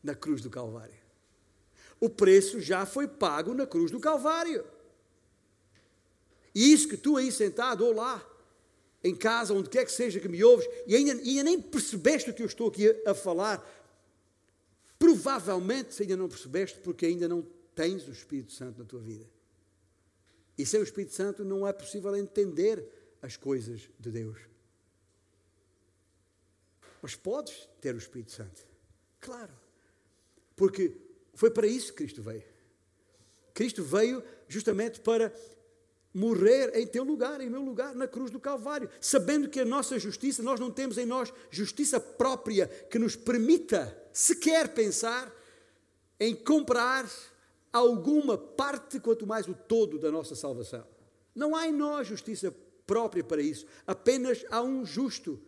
na 0.00 0.14
cruz 0.14 0.40
do 0.40 0.48
Calvário. 0.48 0.94
O 1.98 2.08
preço 2.08 2.60
já 2.60 2.86
foi 2.86 3.08
pago 3.08 3.52
na 3.52 3.66
cruz 3.66 3.90
do 3.90 3.98
Calvário. 3.98 4.64
E 6.54 6.72
isso 6.72 6.86
que 6.86 6.96
tu 6.96 7.16
aí 7.16 7.32
sentado 7.32 7.84
ou 7.84 7.92
lá, 7.92 8.24
em 9.04 9.14
casa, 9.14 9.52
onde 9.52 9.68
quer 9.68 9.84
que 9.84 9.92
seja 9.92 10.18
que 10.18 10.28
me 10.28 10.42
ouves, 10.42 10.66
e 10.86 10.96
ainda, 10.96 11.12
ainda 11.12 11.42
nem 11.44 11.60
percebeste 11.60 12.30
o 12.30 12.34
que 12.34 12.42
eu 12.42 12.46
estou 12.46 12.68
aqui 12.68 12.88
a, 13.06 13.10
a 13.10 13.14
falar, 13.14 13.62
Provavelmente 15.04 16.00
ainda 16.00 16.16
não 16.16 16.30
percebeste 16.30 16.78
porque 16.80 17.04
ainda 17.04 17.28
não 17.28 17.42
tens 17.74 18.08
o 18.08 18.10
Espírito 18.10 18.52
Santo 18.54 18.78
na 18.78 18.86
tua 18.86 19.00
vida. 19.00 19.28
E 20.56 20.64
sem 20.64 20.80
o 20.80 20.82
Espírito 20.82 21.12
Santo 21.12 21.44
não 21.44 21.68
é 21.68 21.74
possível 21.74 22.16
entender 22.16 22.82
as 23.20 23.36
coisas 23.36 23.90
de 24.00 24.10
Deus. 24.10 24.38
Mas 27.02 27.14
podes 27.16 27.68
ter 27.82 27.94
o 27.94 27.98
Espírito 27.98 28.32
Santo. 28.32 28.66
Claro. 29.20 29.52
Porque 30.56 30.96
foi 31.34 31.50
para 31.50 31.66
isso 31.66 31.88
que 31.92 31.98
Cristo 31.98 32.22
veio. 32.22 32.44
Cristo 33.52 33.84
veio 33.84 34.24
justamente 34.48 35.00
para 35.00 35.30
morrer 36.14 36.70
em 36.76 36.86
teu 36.86 37.02
lugar, 37.02 37.40
em 37.40 37.50
meu 37.50 37.62
lugar, 37.62 37.94
na 37.94 38.06
cruz 38.06 38.30
do 38.30 38.38
Calvário, 38.38 38.88
sabendo 39.00 39.48
que 39.48 39.58
a 39.58 39.64
nossa 39.64 39.98
justiça, 39.98 40.42
nós 40.42 40.60
não 40.60 40.70
temos 40.70 40.96
em 40.96 41.04
nós 41.04 41.32
justiça 41.50 41.98
própria 41.98 42.68
que 42.68 42.98
nos 42.98 43.16
permita 43.16 44.00
sequer 44.12 44.72
pensar 44.72 45.34
em 46.20 46.34
comprar 46.34 47.10
alguma 47.72 48.38
parte, 48.38 49.00
quanto 49.00 49.26
mais 49.26 49.48
o 49.48 49.54
todo 49.54 49.98
da 49.98 50.12
nossa 50.12 50.36
salvação. 50.36 50.86
Não 51.34 51.56
há 51.56 51.66
em 51.66 51.72
nós 51.72 52.06
justiça 52.06 52.54
própria 52.86 53.24
para 53.24 53.42
isso, 53.42 53.66
apenas 53.84 54.44
há 54.48 54.62
um 54.62 54.84
justo, 54.84 55.42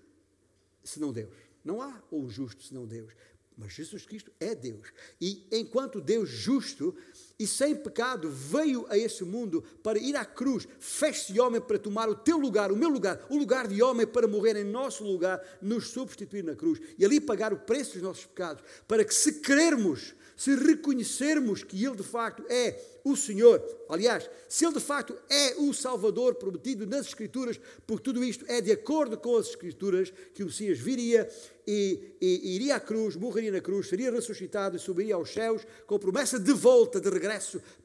senão 0.83 1.12
Deus. 1.12 1.35
Não 1.64 1.81
há 1.81 2.02
um 2.11 2.29
justo 2.29 2.64
senão 2.64 2.87
Deus. 2.87 3.12
Mas 3.57 3.72
Jesus 3.72 4.05
Cristo 4.05 4.33
é 4.38 4.55
Deus. 4.55 4.92
E 5.20 5.46
enquanto 5.50 6.00
Deus 6.00 6.29
justo 6.29 6.94
e 7.38 7.46
sem 7.46 7.75
pecado 7.75 8.31
veio 8.31 8.87
a 8.88 8.96
esse 8.96 9.22
mundo 9.25 9.62
para 9.83 9.99
ir 9.99 10.16
à 10.16 10.25
cruz, 10.25 10.66
fez-se 10.79 11.38
homem 11.38 11.61
para 11.61 11.79
tomar 11.79 12.09
o 12.09 12.14
teu 12.14 12.38
lugar, 12.38 12.72
o 12.72 12.77
meu 12.77 12.88
lugar, 12.88 13.25
o 13.29 13.37
lugar 13.37 13.68
de 13.68 13.83
homem 13.83 14.07
para 14.07 14.27
morrer 14.27 14.57
em 14.57 14.64
nosso 14.64 15.05
lugar, 15.05 15.42
nos 15.61 15.88
substituir 15.88 16.42
na 16.42 16.55
cruz 16.55 16.81
e 16.99 17.05
ali 17.05 17.20
pagar 17.20 17.53
o 17.53 17.59
preço 17.59 17.94
dos 17.94 18.03
nossos 18.03 18.27
pecados, 18.27 18.64
para 18.88 19.05
que 19.05 19.14
se 19.14 19.40
crermos, 19.40 20.14
se 20.37 20.55
reconhecermos 20.55 21.62
que 21.62 21.85
Ele 21.85 21.96
de 21.96 22.03
facto 22.03 22.42
é 22.49 22.81
o 23.05 23.14
Senhor, 23.14 23.62
aliás, 23.88 24.29
se 24.49 24.64
Ele 24.64 24.75
de 24.75 24.81
facto 24.81 25.16
é 25.31 25.55
o 25.57 25.72
Salvador 25.72 26.35
prometido 26.35 26.87
nas 26.87 27.07
Escrituras, 27.07 27.61
porque 27.87 28.03
tudo 28.03 28.25
isto 28.25 28.44
é 28.49 28.61
de 28.61 28.72
acordo 28.72 29.16
com 29.16 29.37
as 29.37 29.49
Escrituras, 29.49 30.12
que 30.35 30.42
o 30.42 30.46
Messias 30.46 30.79
viria 30.79 31.29
e, 31.66 32.16
e, 32.20 32.40
e 32.44 32.55
iria 32.57 32.77
à 32.77 32.81
cruz, 32.81 33.16
morreria 33.16 33.51
na 33.51 33.61
cruz, 33.61 33.88
seria 33.88 34.11
ressuscitado 34.11 34.77
e 34.77 34.81
subiria 34.81 35.16
aos 35.16 35.33
céus 35.33 35.66
com 35.87 35.99
promessa 35.99 36.38
de 36.38 36.53
volta, 36.53 37.01
de 37.01 37.11
regresso, 37.11 37.26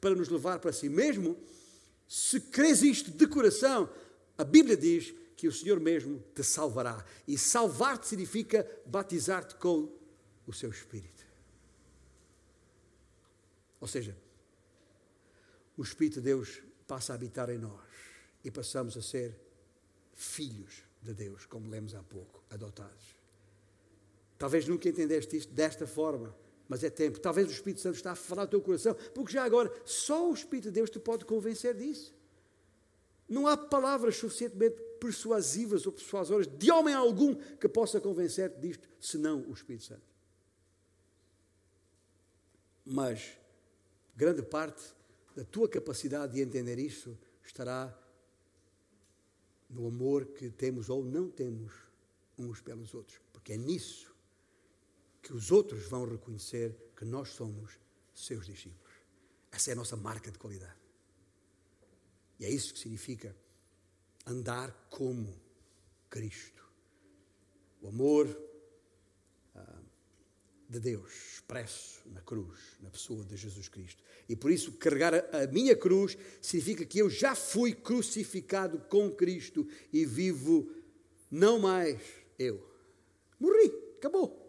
para 0.00 0.14
nos 0.14 0.28
levar 0.28 0.58
para 0.58 0.72
si 0.72 0.88
mesmo. 0.88 1.36
Se 2.08 2.40
crês 2.40 2.82
isto 2.82 3.10
de 3.10 3.26
coração, 3.26 3.88
a 4.36 4.44
Bíblia 4.44 4.76
diz 4.76 5.14
que 5.36 5.48
o 5.48 5.52
Senhor 5.52 5.80
mesmo 5.80 6.22
te 6.34 6.42
salvará. 6.42 7.04
E 7.26 7.36
salvar-te 7.36 8.06
significa 8.06 8.68
batizar-te 8.86 9.54
com 9.56 9.92
o 10.46 10.52
seu 10.52 10.70
Espírito. 10.70 11.26
Ou 13.80 13.88
seja, 13.88 14.16
o 15.76 15.82
Espírito 15.82 16.20
de 16.20 16.26
Deus 16.26 16.62
passa 16.86 17.12
a 17.12 17.16
habitar 17.16 17.50
em 17.50 17.58
nós 17.58 17.80
e 18.44 18.50
passamos 18.50 18.96
a 18.96 19.02
ser 19.02 19.36
filhos 20.14 20.84
de 21.02 21.12
Deus, 21.12 21.46
como 21.46 21.68
lemos 21.68 21.94
há 21.94 22.02
pouco, 22.02 22.42
adotados. 22.50 23.16
Talvez 24.38 24.66
nunca 24.68 24.88
entendeste 24.88 25.36
isto 25.36 25.52
desta 25.52 25.86
forma, 25.86 26.34
mas 26.72 26.82
é 26.82 26.88
tempo. 26.88 27.20
Talvez 27.20 27.46
o 27.48 27.52
Espírito 27.52 27.82
Santo 27.82 27.96
está 27.96 28.12
a 28.12 28.14
falar 28.14 28.44
no 28.44 28.48
teu 28.48 28.60
coração, 28.62 28.94
porque 29.14 29.34
já 29.34 29.44
agora 29.44 29.70
só 29.84 30.30
o 30.30 30.32
Espírito 30.32 30.64
de 30.64 30.70
Deus 30.70 30.88
te 30.88 30.98
pode 30.98 31.26
convencer 31.26 31.74
disso. 31.74 32.14
Não 33.28 33.46
há 33.46 33.58
palavras 33.58 34.16
suficientemente 34.16 34.76
persuasivas 34.98 35.84
ou 35.84 35.92
persuasoras 35.92 36.46
de 36.46 36.70
homem 36.70 36.94
algum 36.94 37.34
que 37.34 37.68
possa 37.68 38.00
convencer-te 38.00 38.58
disto, 38.58 38.88
senão 38.98 39.42
o 39.50 39.52
Espírito 39.52 39.84
Santo. 39.84 40.00
Mas 42.86 43.36
grande 44.16 44.42
parte 44.42 44.82
da 45.36 45.44
tua 45.44 45.68
capacidade 45.68 46.32
de 46.32 46.40
entender 46.40 46.78
isso 46.78 47.18
estará 47.44 47.94
no 49.68 49.88
amor 49.88 50.24
que 50.24 50.48
temos 50.48 50.88
ou 50.88 51.04
não 51.04 51.28
temos 51.28 51.70
uns 52.38 52.62
pelos 52.62 52.94
outros, 52.94 53.20
porque 53.30 53.52
é 53.52 53.58
nisso 53.58 54.11
que 55.22 55.32
os 55.32 55.50
outros 55.50 55.86
vão 55.88 56.04
reconhecer 56.04 56.76
que 56.96 57.04
nós 57.04 57.30
somos 57.30 57.78
seus 58.14 58.46
discípulos. 58.46 58.92
Essa 59.50 59.70
é 59.70 59.72
a 59.72 59.76
nossa 59.76 59.96
marca 59.96 60.30
de 60.30 60.38
qualidade. 60.38 60.80
E 62.38 62.44
é 62.44 62.50
isso 62.50 62.72
que 62.74 62.80
significa 62.80 63.36
andar 64.26 64.72
como 64.90 65.40
Cristo. 66.10 66.62
O 67.80 67.88
amor, 67.88 68.26
de 70.72 70.80
Deus 70.80 71.12
expresso 71.34 72.00
na 72.06 72.22
cruz, 72.22 72.58
na 72.80 72.88
pessoa 72.88 73.22
de 73.24 73.36
Jesus 73.36 73.68
Cristo. 73.68 74.02
E 74.26 74.34
por 74.34 74.50
isso, 74.50 74.72
carregar 74.72 75.14
a, 75.14 75.46
minha 75.52 75.76
cruz 75.76 76.16
significa 76.40 76.86
que 76.86 76.98
eu 76.98 77.10
já 77.10 77.34
fui 77.34 77.74
crucificado 77.74 78.78
com 78.88 79.10
Cristo 79.10 79.68
e 79.92 80.06
vivo 80.06 80.72
não 81.30 81.58
mais 81.58 82.00
eu. 82.38 82.66
Morri, 83.38 83.70
acabou. 83.98 84.41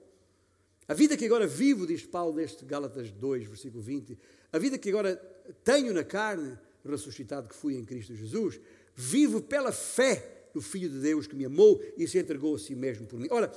A 0.87 0.93
vida 0.93 1.15
que 1.15 1.25
agora 1.25 1.47
vivo, 1.47 1.87
diz 1.87 2.05
Paulo 2.05 2.35
neste 2.35 2.65
Gálatas 2.65 3.11
2, 3.11 3.47
versículo 3.47 3.81
20, 3.81 4.17
a 4.51 4.59
vida 4.59 4.77
que 4.77 4.89
agora 4.89 5.15
tenho 5.63 5.93
na 5.93 6.03
carne, 6.03 6.57
ressuscitado 6.85 7.47
que 7.47 7.55
fui 7.55 7.75
em 7.75 7.85
Cristo 7.85 8.15
Jesus, 8.15 8.59
vivo 8.95 9.41
pela 9.41 9.71
fé 9.71 10.49
no 10.53 10.61
Filho 10.61 10.89
de 10.89 10.99
Deus 10.99 11.25
que 11.25 11.35
me 11.35 11.45
amou 11.45 11.81
e 11.97 12.07
se 12.07 12.19
entregou 12.19 12.55
a 12.55 12.59
si 12.59 12.75
mesmo 12.75 13.07
por 13.07 13.19
mim. 13.19 13.27
Ora, 13.31 13.51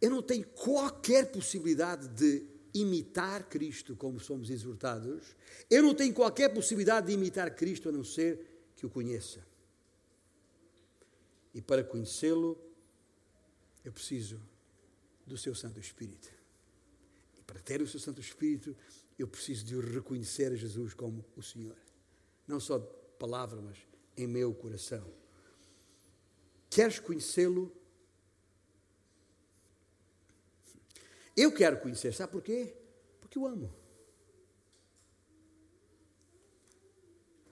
eu 0.00 0.10
não 0.10 0.22
tenho 0.22 0.46
qualquer 0.48 1.30
possibilidade 1.30 2.08
de 2.08 2.44
imitar 2.74 3.48
Cristo 3.48 3.96
como 3.96 4.20
somos 4.20 4.50
exortados. 4.50 5.34
Eu 5.70 5.82
não 5.82 5.94
tenho 5.94 6.12
qualquer 6.12 6.52
possibilidade 6.52 7.06
de 7.06 7.12
imitar 7.14 7.54
Cristo 7.54 7.88
a 7.88 7.92
não 7.92 8.04
ser 8.04 8.44
que 8.76 8.84
o 8.84 8.90
conheça. 8.90 9.46
E 11.54 11.62
para 11.62 11.82
conhecê-lo, 11.82 12.60
eu 13.82 13.90
preciso 13.90 14.38
do 15.26 15.36
seu 15.36 15.54
Santo 15.54 15.80
Espírito. 15.80 16.32
E 17.38 17.42
para 17.42 17.60
ter 17.60 17.82
o 17.82 17.86
seu 17.86 17.98
Santo 17.98 18.20
Espírito, 18.20 18.76
eu 19.18 19.26
preciso 19.26 19.64
de 19.64 19.78
reconhecer 19.80 20.52
a 20.52 20.56
Jesus 20.56 20.94
como 20.94 21.24
o 21.36 21.42
Senhor. 21.42 21.76
Não 22.46 22.60
só 22.60 22.78
de 22.78 22.86
palavra, 23.18 23.60
mas 23.60 23.78
em 24.16 24.26
meu 24.26 24.54
coração. 24.54 25.12
Queres 26.70 26.98
conhecê-lo? 26.98 27.74
Eu 31.36 31.52
quero 31.52 31.80
conhecer, 31.80 32.14
sabe 32.14 32.32
por 32.32 32.42
quê? 32.42 32.74
Porque 33.20 33.38
eu 33.38 33.46
amo. 33.46 33.74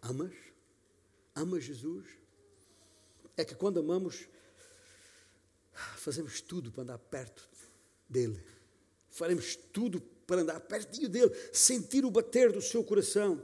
Amas? 0.00 0.34
Amas 1.34 1.64
Jesus? 1.64 2.06
É 3.36 3.44
que 3.44 3.54
quando 3.54 3.80
amamos, 3.80 4.28
fazemos 6.04 6.42
tudo 6.42 6.70
para 6.70 6.82
andar 6.82 6.98
perto 6.98 7.48
dele. 8.06 8.38
Faremos 9.08 9.56
tudo 9.56 10.02
para 10.26 10.42
andar 10.42 10.60
pertinho 10.60 11.08
dele, 11.08 11.34
sentir 11.50 12.04
o 12.04 12.10
bater 12.10 12.52
do 12.52 12.60
seu 12.60 12.84
coração. 12.84 13.42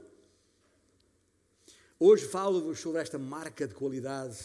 Hoje 1.98 2.26
falo-vos 2.26 2.78
sobre 2.78 3.00
esta 3.00 3.18
marca 3.18 3.66
de 3.66 3.74
qualidade 3.74 4.36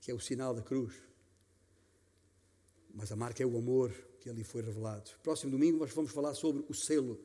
que 0.00 0.10
é 0.10 0.14
o 0.14 0.18
sinal 0.18 0.52
da 0.52 0.62
cruz. 0.62 0.94
Mas 2.92 3.12
a 3.12 3.16
marca 3.16 3.42
é 3.42 3.46
o 3.46 3.56
amor 3.56 3.92
que 4.18 4.28
ali 4.28 4.42
foi 4.42 4.62
revelado. 4.62 5.08
Próximo 5.22 5.52
domingo 5.52 5.78
nós 5.78 5.92
vamos 5.92 6.10
falar 6.10 6.34
sobre 6.34 6.64
o 6.68 6.74
selo, 6.74 7.22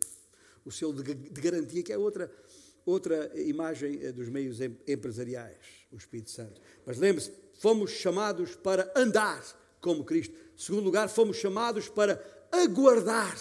o 0.63 0.71
selo 0.71 0.93
de, 1.01 1.13
garantia, 1.41 1.81
que 1.81 1.91
é 1.91 1.97
outra, 1.97 2.31
outra 2.85 3.31
imagem 3.41 4.03
eh, 4.03 4.11
dos 4.11 4.29
meios 4.29 4.59
empresariais, 4.87 5.57
o 5.91 5.95
Espírito 5.95 6.29
Santo. 6.29 6.61
Mas 6.85 6.97
lembre-se, 6.97 7.44
fomos 7.57 7.91
chamados 7.91 8.55
para 8.55 8.91
andar 8.95 9.43
como 9.81 10.03
Cristo. 10.03 10.35
Segundo 10.57 10.85
lugar, 10.85 11.09
fomos 11.09 11.37
chamados 11.37 11.89
para 11.89 12.23
aguardar 12.51 13.37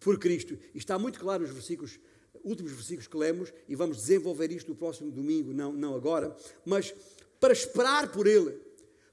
por 0.00 0.18
Cristo. 0.18 0.58
E 0.74 0.78
está 0.78 0.98
muito 0.98 1.20
claro 1.20 1.42
nos 1.42 1.52
versículos, 1.52 1.98
últimos 2.44 2.72
versículos 2.72 3.06
que 3.06 3.16
lemos, 3.16 3.52
e 3.68 3.76
vamos 3.76 3.98
desenvolver 3.98 4.50
isto 4.50 4.68
no 4.68 4.74
próximo 4.74 5.10
domingo, 5.10 5.52
não, 5.52 5.72
não 5.72 5.94
agora, 5.94 6.36
mas 6.64 6.94
para 7.38 7.52
esperar 7.52 8.10
por 8.10 8.26
Ele 8.26 8.60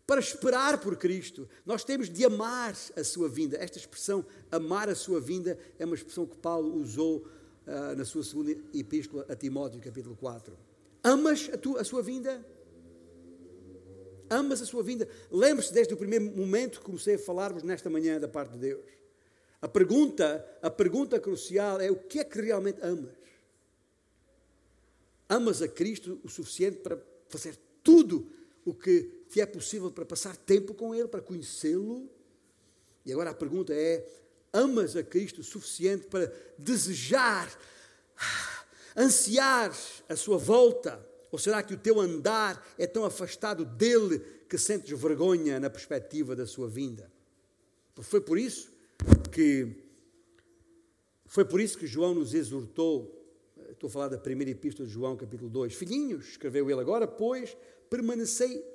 para 0.10 0.20
esperar 0.20 0.80
por 0.80 0.98
Cristo. 0.98 1.48
Nós 1.64 1.84
temos 1.84 2.10
de 2.10 2.26
amar 2.26 2.76
a 2.98 3.04
sua 3.04 3.30
vinda. 3.30 3.58
Esta 3.58 3.78
expressão, 3.78 4.26
amar 4.52 4.90
a 4.90 4.96
sua 4.96 5.22
vinda, 5.22 5.56
é 5.78 5.86
uma 5.86 5.94
expressão 5.94 6.26
que 6.26 6.36
Paulo 6.36 6.82
usou 6.82 7.18
uh, 7.68 7.96
na 7.96 8.04
sua 8.04 8.24
segunda 8.24 8.58
epístola 8.74 9.24
a 9.30 9.36
Timóteo, 9.36 9.80
capítulo 9.80 10.16
4. 10.16 10.58
Amas 11.04 11.48
a, 11.54 11.58
tua, 11.60 11.82
a 11.82 11.84
sua 11.84 12.02
vinda? 12.02 12.44
Amas 14.30 14.62
a 14.62 14.66
sua 14.66 14.84
vinda? 14.84 15.08
Lembre-se 15.32 15.74
desde 15.74 15.94
o 15.94 15.98
primeiro 15.98 16.26
momento 16.26 16.80
que 16.80 16.86
comecei 16.86 17.16
a 17.16 17.20
falar-vos 17.20 17.64
nesta 17.64 17.90
manhã 17.90 18.20
da 18.20 18.28
parte 18.28 18.54
de 18.54 18.60
Deus. 18.60 18.86
A 19.62 19.68
pergunta, 19.68 20.46
a 20.62 20.70
pergunta 20.70 21.20
crucial 21.20 21.82
é 21.82 21.92
o 21.92 21.96
que 21.96 22.20
é 22.20 22.24
que 22.24 22.40
realmente 22.40 22.80
amas? 22.82 23.18
Amas 25.28 25.62
a 25.62 25.68
Cristo 25.68 26.20
o 26.24 26.30
suficiente 26.30 26.78
para 26.78 26.98
fazer 27.28 27.58
tudo 27.84 28.32
o 28.64 28.74
que 28.74 29.26
te 29.30 29.42
é 29.42 29.46
possível 29.46 29.92
para 29.92 30.06
passar 30.06 30.36
tempo 30.38 30.74
com 30.74 30.94
Ele, 30.94 31.08
para 31.08 31.22
conhecê-lo. 31.22 32.10
E 33.06 33.12
agora 33.12 33.32
a 33.32 33.34
pergunta 33.34 33.74
é: 33.74 34.08
amas 34.54 34.96
a 34.96 35.04
Cristo 35.04 35.42
o 35.42 35.44
suficiente 35.44 36.08
para 36.08 36.32
desejar, 36.58 37.50
ansiar 38.96 39.76
a 40.08 40.16
sua 40.16 40.38
volta? 40.38 41.09
Ou 41.32 41.38
será 41.38 41.62
que 41.62 41.74
o 41.74 41.78
teu 41.78 42.00
andar 42.00 42.66
é 42.78 42.88
tão 42.88 43.06
afastado 43.06 43.64
dele 43.64 44.20
que 44.50 44.58
sentes 44.58 44.98
vergonha 45.00 45.60
na 45.60 45.70
perspectiva 45.70 46.36
da 46.36 46.48
sua 46.48 46.68
vinda? 46.68 47.12
Foi 48.02 48.22
por 48.22 48.38
isso 48.38 48.72
que 49.32 49.90
foi 51.30 51.46
por 51.46 51.62
isso 51.62 51.78
que 51.78 51.86
João 51.86 52.16
nos 52.16 52.34
exortou. 52.34 53.16
Estou 53.70 53.88
a 53.88 53.92
falar 53.92 54.08
da 54.08 54.18
primeira 54.18 54.50
epístola 54.50 54.88
de 54.88 54.94
João, 54.94 55.16
capítulo 55.16 55.48
2. 55.48 55.76
Filhinhos, 55.76 56.30
escreveu 56.30 56.70
ele 56.72 56.82
agora, 56.82 57.08
pois 57.08 57.56
permanecei 57.88 58.66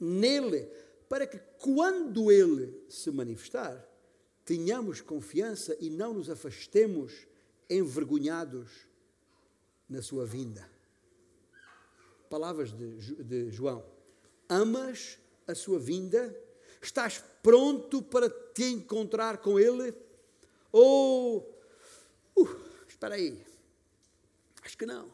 nele, 0.00 0.68
para 1.08 1.28
que 1.28 1.38
quando 1.58 2.32
ele 2.32 2.84
se 2.88 3.08
manifestar, 3.12 3.88
tenhamos 4.44 5.00
confiança 5.00 5.76
e 5.78 5.88
não 5.90 6.12
nos 6.12 6.28
afastemos 6.28 7.26
envergonhados 7.70 8.68
na 9.88 10.02
sua 10.02 10.26
vinda. 10.26 10.71
Palavras 12.32 12.72
de, 12.72 13.22
de 13.22 13.50
João. 13.50 13.84
Amas 14.48 15.18
a 15.46 15.54
sua 15.54 15.78
vinda? 15.78 16.34
Estás 16.80 17.22
pronto 17.42 18.00
para 18.00 18.30
te 18.30 18.64
encontrar 18.64 19.36
com 19.36 19.60
Ele? 19.60 19.94
Ou, 20.72 21.40
uh, 22.34 22.48
espera 22.88 23.16
aí, 23.16 23.44
acho 24.62 24.78
que 24.78 24.86
não. 24.86 25.12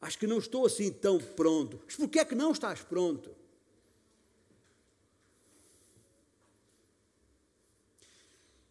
Acho 0.00 0.18
que 0.18 0.26
não 0.26 0.38
estou 0.38 0.64
assim 0.64 0.90
tão 0.90 1.18
pronto. 1.18 1.78
Mas 1.84 1.94
porquê 1.94 2.20
é 2.20 2.24
que 2.24 2.34
não 2.34 2.52
estás 2.52 2.80
pronto? 2.80 3.30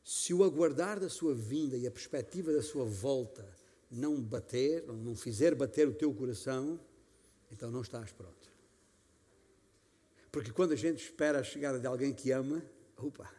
Se 0.03 0.33
o 0.33 0.43
aguardar 0.43 0.99
da 0.99 1.07
sua 1.07 1.35
vinda 1.35 1.77
e 1.77 1.85
a 1.85 1.91
perspectiva 1.91 2.51
da 2.51 2.63
sua 2.63 2.83
volta 2.83 3.47
não 3.91 4.19
bater, 4.19 4.87
não 4.87 5.15
fizer 5.15 5.53
bater 5.53 5.87
o 5.87 5.93
teu 5.93 6.11
coração, 6.15 6.79
então 7.53 7.69
não 7.71 7.81
estás 7.81 8.11
pronto. 8.11 8.51
Porque 10.31 10.51
quando 10.51 10.73
a 10.73 10.75
gente 10.75 11.03
espera 11.03 11.39
a 11.39 11.43
chegada 11.43 11.79
de 11.79 11.85
alguém 11.85 12.11
que 12.11 12.31
ama, 12.31 12.63
opa, 12.97 13.31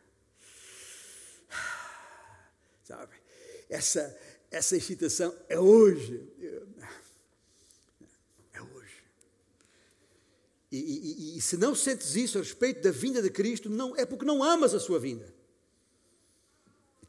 sabe, 2.85 3.13
essa, 3.69 4.17
essa 4.51 4.77
excitação 4.77 5.35
é 5.49 5.59
hoje. 5.59 6.33
É 8.53 8.63
hoje. 8.63 9.03
E, 10.71 10.79
e, 10.79 11.39
e, 11.39 11.41
se 11.41 11.57
não 11.57 11.75
sentes 11.75 12.15
isso 12.15 12.39
a 12.39 12.41
respeito 12.41 12.83
da 12.83 12.93
vinda 12.93 13.21
de 13.21 13.31
Cristo, 13.31 13.69
não, 13.69 13.97
é 13.97 14.07
porque 14.07 14.25
não 14.25 14.45
amas 14.45 14.73
a 14.73 14.81
sua 14.81 15.01
vinda. 15.01 15.34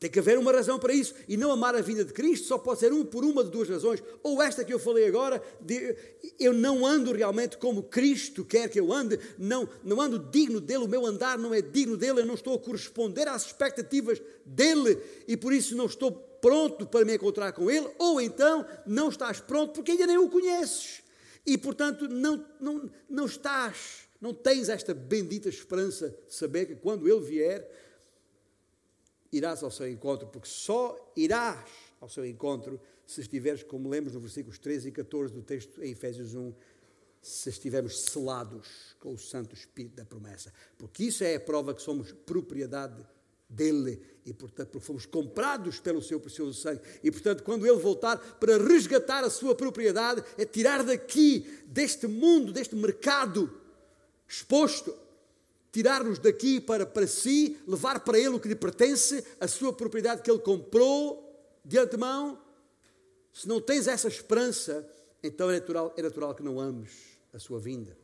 Tem 0.05 0.11
que 0.11 0.19
haver 0.19 0.37
uma 0.37 0.51
razão 0.51 0.77
para 0.77 0.93
isso. 0.93 1.15
E 1.27 1.35
não 1.35 1.51
amar 1.51 1.73
a 1.73 1.81
vinda 1.81 2.05
de 2.05 2.13
Cristo 2.13 2.45
só 2.45 2.59
pode 2.59 2.79
ser 2.79 2.93
um 2.93 3.03
por 3.03 3.25
uma 3.25 3.43
de 3.43 3.49
duas 3.49 3.67
razões. 3.67 4.03
Ou 4.21 4.39
esta 4.39 4.63
que 4.63 4.71
eu 4.71 4.77
falei 4.77 5.07
agora, 5.07 5.41
de, 5.59 5.97
eu 6.39 6.53
não 6.53 6.85
ando 6.85 7.11
realmente 7.11 7.57
como 7.57 7.81
Cristo 7.81 8.45
quer 8.45 8.69
que 8.69 8.79
eu 8.79 8.93
ande, 8.93 9.19
não, 9.35 9.67
não 9.83 9.99
ando 9.99 10.19
digno 10.19 10.61
dele, 10.61 10.83
o 10.83 10.87
meu 10.87 11.07
andar 11.07 11.39
não 11.39 11.55
é 11.55 11.59
digno 11.59 11.97
dele, 11.97 12.21
eu 12.21 12.25
não 12.27 12.35
estou 12.35 12.53
a 12.53 12.59
corresponder 12.59 13.27
às 13.27 13.47
expectativas 13.47 14.21
dele 14.45 15.01
e 15.27 15.35
por 15.35 15.51
isso 15.51 15.75
não 15.75 15.87
estou 15.87 16.11
pronto 16.11 16.85
para 16.85 17.03
me 17.03 17.15
encontrar 17.15 17.51
com 17.53 17.71
ele. 17.71 17.89
Ou 17.97 18.21
então 18.21 18.63
não 18.85 19.09
estás 19.09 19.39
pronto 19.39 19.73
porque 19.73 19.93
ainda 19.93 20.05
nem 20.05 20.19
o 20.19 20.29
conheces. 20.29 21.01
E 21.43 21.57
portanto 21.57 22.07
não, 22.07 22.45
não, 22.61 22.91
não 23.09 23.25
estás, 23.25 24.07
não 24.21 24.35
tens 24.35 24.69
esta 24.69 24.93
bendita 24.93 25.49
esperança 25.49 26.15
de 26.27 26.35
saber 26.35 26.67
que 26.67 26.75
quando 26.75 27.09
ele 27.09 27.21
vier 27.21 27.84
irás 29.37 29.63
ao 29.63 29.71
seu 29.71 29.87
encontro, 29.89 30.27
porque 30.27 30.47
só 30.47 31.13
irás 31.15 31.69
ao 31.99 32.09
seu 32.09 32.25
encontro 32.25 32.79
se 33.05 33.21
estiveres, 33.21 33.63
como 33.63 33.89
lemos 33.89 34.13
no 34.13 34.19
versículos 34.19 34.57
13 34.57 34.89
e 34.89 34.91
14 34.91 35.33
do 35.33 35.41
texto 35.43 35.83
em 35.83 35.91
Efésios 35.91 36.33
1, 36.33 36.53
se 37.21 37.49
estivermos 37.49 38.01
selados 38.01 38.95
com 38.99 39.13
o 39.13 39.17
Santo 39.17 39.53
Espírito 39.55 39.95
da 39.95 40.05
promessa. 40.05 40.53
Porque 40.77 41.05
isso 41.05 41.23
é 41.23 41.35
a 41.35 41.39
prova 41.39 41.73
que 41.73 41.81
somos 41.81 42.11
propriedade 42.11 43.05
dele 43.49 44.01
e, 44.25 44.33
portanto, 44.33 44.79
fomos 44.79 45.05
comprados 45.05 45.79
pelo 45.79 46.01
seu 46.01 46.19
precioso 46.19 46.59
sangue. 46.59 46.81
E, 47.03 47.11
portanto, 47.11 47.43
quando 47.43 47.65
ele 47.65 47.77
voltar 47.77 48.17
para 48.39 48.57
resgatar 48.57 49.23
a 49.23 49.29
sua 49.29 49.55
propriedade, 49.55 50.23
é 50.37 50.45
tirar 50.45 50.83
daqui, 50.83 51.63
deste 51.65 52.07
mundo, 52.07 52.51
deste 52.51 52.75
mercado 52.75 53.51
exposto, 54.27 54.95
tirar-nos 55.75 56.19
daqui 56.19 56.61
para, 56.61 56.85
para 56.85 57.05
si, 57.05 57.59
levar 57.67 57.99
para 57.99 58.17
ele 58.17 58.29
o 58.29 58.39
que 58.39 58.47
lhe 58.47 58.55
pertence, 58.55 59.21
a 59.41 59.45
sua 59.45 59.73
propriedade 59.73 60.21
que 60.21 60.31
ele 60.31 60.39
comprou 60.39 61.21
de 61.65 61.77
antemão. 61.77 62.41
Se 63.33 63.45
não 63.45 63.59
tens 63.59 63.85
essa 63.85 64.07
esperança, 64.07 64.89
então 65.21 65.49
é 65.49 65.59
natural, 65.59 65.93
é 65.97 66.01
natural 66.01 66.33
que 66.33 66.41
não 66.41 66.61
ames 66.61 67.17
a 67.33 67.39
sua 67.39 67.59
vinda. 67.59 67.97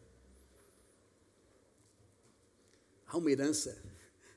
Há 3.08 3.18
uma 3.18 3.32
herança. 3.32 3.82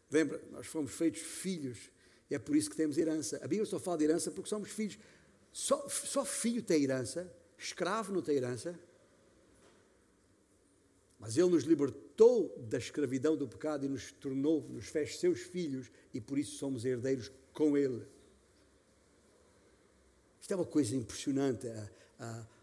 Lembra, 0.08 0.40
nós 0.52 0.68
fomos 0.68 0.92
feitos 0.92 1.20
filhos 1.20 1.90
e 2.30 2.36
é 2.36 2.38
por 2.38 2.54
isso 2.54 2.70
que 2.70 2.76
temos 2.76 2.96
herança. 2.96 3.38
A 3.38 3.48
Bíblia 3.48 3.66
só 3.66 3.80
fala 3.80 3.98
de 3.98 4.04
herança 4.04 4.30
porque 4.30 4.48
somos 4.48 4.70
filhos. 4.70 4.96
Só, 5.52 5.88
só 5.88 6.24
filho 6.24 6.62
tem 6.62 6.84
herança, 6.84 7.28
escravo 7.58 8.12
não 8.12 8.22
tem 8.22 8.36
herança. 8.36 8.78
Mas 11.18 11.36
Ele 11.36 11.50
nos 11.50 11.64
libertou 11.64 12.03
da 12.68 12.78
escravidão 12.78 13.36
do 13.36 13.48
pecado 13.48 13.84
e 13.84 13.88
nos 13.88 14.12
tornou, 14.12 14.66
nos 14.68 14.86
fez 14.86 15.18
seus 15.18 15.40
filhos 15.40 15.90
e 16.12 16.20
por 16.20 16.38
isso 16.38 16.56
somos 16.58 16.84
herdeiros 16.84 17.30
com 17.52 17.76
Ele. 17.76 18.06
Isto 20.40 20.52
é 20.52 20.56
uma 20.56 20.66
coisa 20.66 20.94
impressionante, 20.94 21.66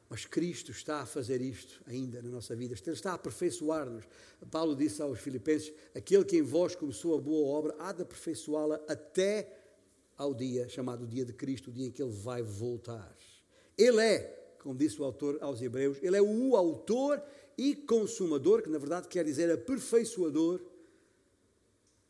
mas 0.10 0.26
Cristo 0.26 0.72
está 0.72 1.02
a 1.02 1.06
fazer 1.06 1.42
isto 1.42 1.82
ainda 1.88 2.22
na 2.22 2.30
nossa 2.30 2.56
vida. 2.56 2.76
Ele 2.76 2.92
está 2.94 3.12
a 3.12 3.16
aperfeiçoar-nos. 3.16 4.06
Paulo 4.52 4.76
disse 4.76 5.02
aos 5.02 5.20
Filipenses: 5.20 5.74
Aquele 5.96 6.24
que 6.24 6.38
em 6.38 6.42
vós 6.42 6.76
começou 6.76 7.18
a 7.18 7.22
boa 7.22 7.48
obra 7.48 7.76
há 7.80 7.92
de 7.92 8.04
aperfeiçoá-la 8.04 8.80
até 8.88 9.58
ao 10.16 10.36
dia 10.36 10.70
chamado 10.70 11.08
dia 11.08 11.26
de 11.26 11.34
Cristo, 11.34 11.72
o 11.72 11.74
dia 11.74 11.88
em 11.88 11.92
que 11.92 12.04
Ele 12.04 12.12
vai 12.12 12.44
voltar. 12.44 13.18
Ele 13.76 14.00
é, 14.00 14.56
como 14.60 14.76
disse 14.76 15.02
o 15.02 15.04
autor 15.04 15.40
aos 15.42 15.60
Hebreus, 15.60 15.98
Ele 16.04 16.16
é 16.16 16.22
o 16.22 16.56
autor 16.56 17.20
e 17.62 17.76
consumador, 17.76 18.64
que 18.64 18.70
na 18.70 18.80
verdade 18.80 19.08
quer 19.08 19.24
dizer 19.24 19.52
aperfeiçoador 19.52 20.60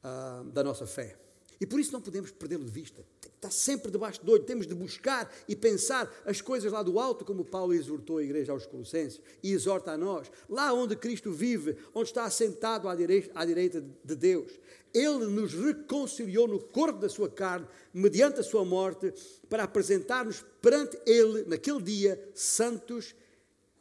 ah, 0.01 0.45
da 0.45 0.63
nossa 0.63 0.87
fé. 0.87 1.17
E 1.59 1.65
por 1.65 1.77
isso 1.77 1.91
não 1.91 1.99
podemos 1.99 2.31
perdê-lo 2.31 2.63
de 2.63 2.71
vista. 2.71 3.05
Está 3.35 3.51
sempre 3.51 3.91
debaixo 3.91 4.23
do 4.23 4.31
olho. 4.31 4.43
Temos 4.43 4.65
de 4.65 4.73
buscar 4.73 5.29
e 5.49 5.55
pensar 5.55 6.09
as 6.25 6.39
coisas 6.39 6.71
lá 6.71 6.81
do 6.81 6.97
alto, 6.97 7.25
como 7.25 7.43
Paulo 7.43 7.73
exortou 7.73 8.19
a 8.19 8.23
igreja 8.23 8.53
aos 8.53 8.65
Colossenses 8.65 9.19
e 9.43 9.51
exorta 9.51 9.91
a 9.91 9.97
nós. 9.97 10.31
Lá 10.47 10.71
onde 10.73 10.95
Cristo 10.95 11.33
vive, 11.33 11.75
onde 11.93 12.09
está 12.09 12.23
assentado 12.23 12.87
à 12.87 12.95
direita, 12.95 13.31
à 13.35 13.43
direita 13.43 13.83
de 14.03 14.15
Deus. 14.15 14.53
Ele 14.93 15.25
nos 15.25 15.53
reconciliou 15.53 16.47
no 16.47 16.59
corpo 16.59 16.99
da 16.99 17.09
sua 17.09 17.29
carne, 17.29 17.67
mediante 17.93 18.39
a 18.39 18.43
sua 18.43 18.63
morte, 18.63 19.13
para 19.49 19.63
apresentar-nos 19.63 20.45
perante 20.61 20.97
Ele, 21.05 21.43
naquele 21.43 21.81
dia, 21.81 22.31
santos, 22.33 23.13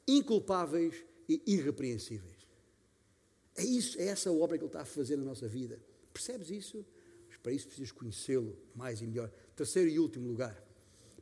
inculpáveis 0.07 1.10
e 1.31 1.43
irrepreensíveis. 1.47 2.49
É 3.57 3.65
isso, 3.65 4.01
é 4.01 4.07
essa 4.07 4.33
obra 4.33 4.59
que 4.59 4.65
Ele 4.65 4.69
está 4.69 4.81
a 4.81 4.85
fazer 4.85 5.17
na 5.17 5.25
nossa 5.25 5.47
vida. 5.47 5.81
Percebes 6.13 6.51
isso? 6.51 6.85
Mas 7.29 7.37
para 7.37 7.53
isso 7.53 7.67
precisas 7.67 7.93
conhecê-lo 7.93 8.59
mais 8.75 9.01
e 9.01 9.07
melhor. 9.07 9.31
Terceiro 9.55 9.89
e 9.89 9.99
último 9.99 10.27
lugar. 10.27 10.61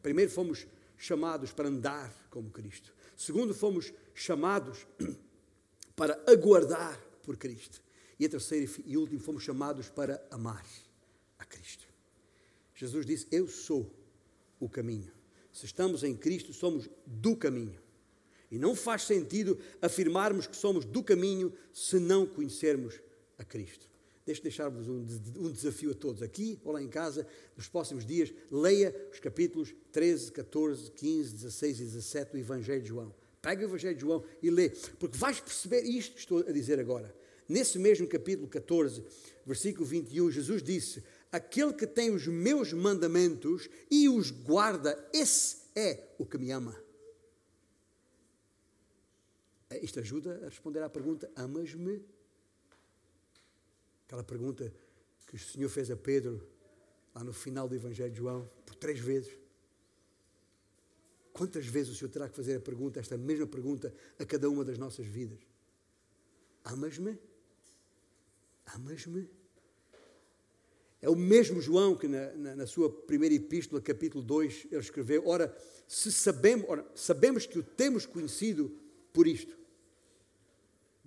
Primeiro, 0.01 0.31
fomos 0.31 0.67
chamados 0.97 1.53
para 1.53 1.69
andar 1.69 2.11
como 2.31 2.51
Cristo. 2.51 2.95
Segundo, 3.17 3.55
fomos 3.55 3.93
chamados 4.15 4.87
para 5.95 6.19
aguardar 6.27 6.99
por 7.23 7.37
Cristo. 7.37 7.83
E 8.19 8.25
a 8.25 8.29
terceira 8.29 8.71
e 8.87 8.97
último, 8.97 9.21
fomos 9.21 9.43
chamados 9.43 9.91
para 9.91 10.25
amar 10.31 10.67
a 11.39 11.45
Cristo. 11.45 11.87
Jesus 12.75 13.05
disse: 13.05 13.27
Eu 13.31 13.47
sou 13.47 13.93
o 14.59 14.69
caminho. 14.69 15.13
Se 15.53 15.67
estamos 15.67 16.03
em 16.03 16.17
Cristo, 16.17 16.53
somos 16.53 16.89
do 17.07 17.37
caminho. 17.37 17.81
E 18.51 18.59
não 18.59 18.75
faz 18.75 19.03
sentido 19.03 19.59
afirmarmos 19.81 20.47
que 20.47 20.57
somos 20.57 20.85
do 20.85 21.03
caminho 21.03 21.53
se 21.73 21.99
não 21.99 22.27
conhecermos 22.27 23.01
a 23.37 23.45
Cristo. 23.45 23.89
Deixe 24.25 24.43
deixar-vos 24.43 24.89
um, 24.89 25.07
um, 25.37 25.51
desafio 25.51 25.91
a 25.91 25.95
todos, 25.95 26.23
aqui 26.23 26.61
ou 26.63 26.73
lá 26.73 26.83
em 26.83 26.89
casa, 26.89 27.27
nos 27.57 27.67
próximos 27.67 28.05
dias, 28.05 28.33
leia 28.51 28.95
os 29.11 29.19
capítulos 29.19 29.75
13, 29.91 30.33
14, 30.33 30.91
15, 30.91 31.33
16 31.35 31.81
e 31.81 31.85
17 31.85 32.33
do 32.33 32.39
Evangelho 32.39 32.83
de 32.83 32.89
João. 32.89 33.15
Pega 33.41 33.63
o 33.63 33.69
Evangelho 33.69 33.95
de 33.95 34.03
João 34.03 34.23
e 34.43 34.51
lê, 34.51 34.71
porque 34.99 35.17
vais 35.17 35.41
perceber 35.41 35.83
isto 35.83 36.13
que 36.13 36.21
estou 36.21 36.45
a 36.47 36.53
dizer 36.53 36.79
agora. 36.79 37.15
Nesse 37.49 37.79
mesmo 37.79 38.07
capítulo 38.07 38.47
14, 38.47 39.03
versículo 39.47 39.87
21, 39.87 40.31
Jesus 40.31 40.63
disse: 40.63 41.03
Aquele 41.33 41.73
que 41.73 41.87
tem 41.87 42.11
os 42.11 42.27
meus 42.27 42.75
mandamentos 42.75 43.71
e 43.91 44.11
os 44.11 44.31
guarda, 44.31 45.09
esse 45.11 45.57
é 45.75 46.09
o 46.19 46.27
que 46.27 46.37
me 46.37 46.51
ama. 46.51 46.88
Isto 49.71 50.01
ajuda 50.01 50.41
a 50.45 50.49
responder 50.49 50.83
à 50.83 50.89
pergunta: 50.89 51.31
Amas-me? 51.37 52.03
Aquela 54.07 54.25
pergunta 54.25 54.73
que 55.27 55.37
o 55.37 55.39
Senhor 55.39 55.69
fez 55.69 55.91
a 55.91 55.97
Pedro, 55.97 56.49
lá 57.14 57.23
no 57.23 57.33
final 57.33 57.69
do 57.69 57.75
Evangelho 57.75 58.11
de 58.11 58.19
João, 58.19 58.51
por 58.64 58.75
três 58.75 58.99
vezes. 58.99 59.37
Quantas 61.33 61.66
vezes 61.66 61.93
o 61.93 61.95
Senhor 61.95 62.11
terá 62.11 62.29
que 62.29 62.35
fazer 62.35 62.57
a 62.57 62.61
pergunta, 62.61 62.99
esta 62.99 63.16
mesma 63.16 63.47
pergunta, 63.47 63.95
a 64.19 64.25
cada 64.25 64.49
uma 64.49 64.64
das 64.64 64.79
nossas 64.79 65.07
vidas? 65.07 65.39
Amas-me? 66.64 67.19
Amas-me? 68.66 69.29
É 71.01 71.09
o 71.09 71.14
mesmo 71.14 71.61
João 71.61 71.95
que 71.95 72.09
na, 72.09 72.33
na, 72.33 72.57
na, 72.57 72.66
sua 72.66 72.91
primeira 72.91 73.35
epístola, 73.35 73.81
capítulo 73.81 74.25
2, 74.25 74.69
ele 74.71 74.81
escreveu: 74.81 75.29
Ora, 75.29 75.57
se 75.87 76.11
sabemos, 76.11 76.69
ora, 76.69 76.91
sabemos 76.95 77.47
que 77.47 77.59
o 77.59 77.62
temos 77.62 78.05
conhecido 78.05 78.75
por 79.12 79.27
isto, 79.27 79.58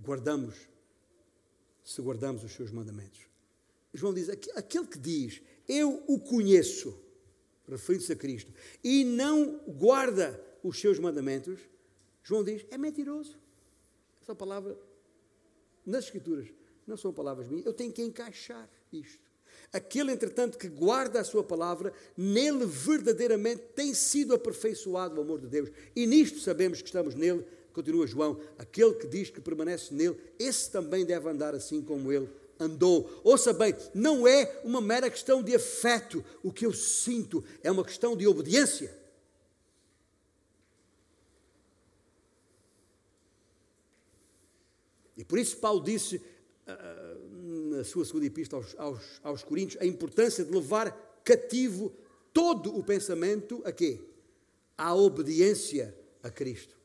guardamos, 0.04 0.56
se 1.84 2.02
guardamos 2.02 2.44
os 2.44 2.52
seus 2.52 2.72
mandamentos. 2.72 3.22
João 3.94 4.14
diz: 4.14 4.30
aquele 4.30 4.88
que 4.88 5.00
diz, 5.00 5.42
eu 5.68 6.04
o 6.08 6.20
conheço, 6.20 6.98
referindo-se 7.68 8.14
a 8.14 8.16
Cristo, 8.16 8.54
e 8.84 9.04
não 9.04 9.60
guarda 9.68 10.42
os 10.64 10.80
seus 10.80 11.00
mandamentos, 11.00 11.60
João 12.24 12.44
diz, 12.44 12.66
é 12.70 12.78
mentiroso. 12.78 13.38
Essa 14.22 14.36
palavra, 14.36 14.78
nas 15.86 16.06
Escrituras, 16.06 16.48
não 16.86 16.96
são 16.96 17.14
palavras 17.14 17.48
minhas, 17.48 17.66
eu 17.66 17.74
tenho 17.74 17.92
que 17.92 18.02
encaixar 18.02 18.70
isto. 18.92 19.32
Aquele, 19.74 20.12
entretanto, 20.12 20.58
que 20.58 20.68
guarda 20.68 21.20
a 21.20 21.24
sua 21.24 21.44
palavra, 21.44 21.94
nele 22.16 22.66
verdadeiramente 22.66 23.62
tem 23.76 23.94
sido 23.94 24.34
aperfeiçoado 24.34 25.18
o 25.18 25.22
amor 25.22 25.40
de 25.40 25.48
Deus. 25.48 25.70
E 25.96 26.06
nisto 26.06 26.40
sabemos 26.40 26.82
que 26.82 26.88
estamos 26.88 27.16
nele, 27.16 27.46
continua 27.72 28.08
João, 28.08 28.40
aquele 28.58 28.94
que 28.94 29.08
diz 29.08 29.30
que 29.30 29.42
permanece 29.42 29.94
nele, 29.94 30.18
esse 30.38 30.70
também 30.72 31.06
deve 31.06 31.30
andar 31.30 31.56
assim 31.56 31.82
como 31.82 32.12
ele 32.12 32.30
andou. 32.60 33.22
Ouça 33.24 33.52
bem, 33.54 33.76
não 33.94 34.28
é 34.28 34.62
uma 34.64 34.80
mera 34.80 35.10
questão 35.10 35.42
de 35.42 35.56
afeto 35.56 36.24
o 36.44 36.52
que 36.52 36.66
eu 36.66 36.74
sinto, 36.74 37.44
é 37.64 37.72
uma 37.72 37.84
questão 37.84 38.16
de 38.16 38.28
obediência. 38.28 39.02
E 45.18 45.24
por 45.24 45.38
isso 45.38 45.58
Paulo 45.58 45.84
disse 45.84 46.16
uh, 46.18 47.76
na 47.76 47.84
sua 47.84 48.06
segunda 48.06 48.26
epístola 48.26 48.64
aos, 48.64 48.76
aos, 48.80 49.20
aos 49.24 49.44
Coríntios 49.44 49.82
a 49.82 49.86
importância 49.86 50.44
de 50.44 50.52
levar 50.52 50.92
cativo 51.24 51.94
todo 52.34 52.76
o 52.76 52.84
pensamento 52.84 53.62
a 53.66 53.72
quê? 53.72 54.00
À 54.78 54.96
obediência 54.96 55.96
a 56.24 56.30
Cristo. 56.30 56.81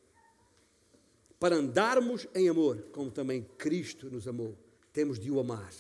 Para 1.39 1.57
andarmos 1.57 2.27
em 2.35 2.49
amor, 2.49 2.83
como 2.93 3.11
também 3.11 3.47
Cristo 3.59 4.11
nos 4.11 4.27
amou, 4.27 4.57
temos 4.93 5.19
de 5.19 5.31
o 5.31 5.39
amar. 5.39 5.73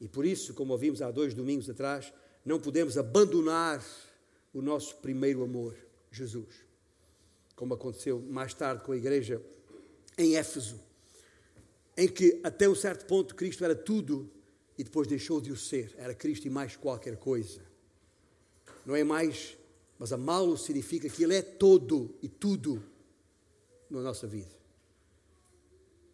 E 0.00 0.08
por 0.08 0.24
isso, 0.24 0.54
como 0.54 0.72
ouvimos 0.72 1.02
há 1.02 1.10
dois 1.10 1.34
domingos 1.34 1.68
atrás, 1.68 2.12
não 2.44 2.60
podemos 2.60 2.96
abandonar 2.96 3.84
o 4.52 4.60
nosso 4.60 4.96
primeiro 4.96 5.42
amor, 5.42 5.76
Jesus. 6.10 6.54
Como 7.54 7.74
aconteceu 7.74 8.20
mais 8.20 8.54
tarde 8.54 8.82
com 8.84 8.92
a 8.92 8.96
igreja 8.96 9.42
em 10.18 10.36
Éfeso 10.36 10.80
em 11.96 12.08
que 12.08 12.40
até 12.42 12.68
um 12.68 12.74
certo 12.74 13.06
ponto 13.06 13.34
Cristo 13.34 13.64
era 13.64 13.74
tudo 13.74 14.30
e 14.78 14.84
depois 14.84 15.06
deixou 15.06 15.40
de 15.40 15.52
o 15.52 15.56
ser. 15.56 15.94
Era 15.96 16.14
Cristo 16.14 16.46
e 16.46 16.50
mais 16.50 16.76
qualquer 16.76 17.16
coisa. 17.16 17.60
Não 18.84 18.96
é 18.96 19.04
mais, 19.04 19.56
mas 19.98 20.12
amá-lo 20.12 20.56
significa 20.56 21.08
que 21.08 21.22
Ele 21.22 21.36
é 21.36 21.42
todo 21.42 22.14
e 22.22 22.28
tudo 22.28 22.82
na 23.92 24.02
nossa 24.02 24.26
vida. 24.26 24.54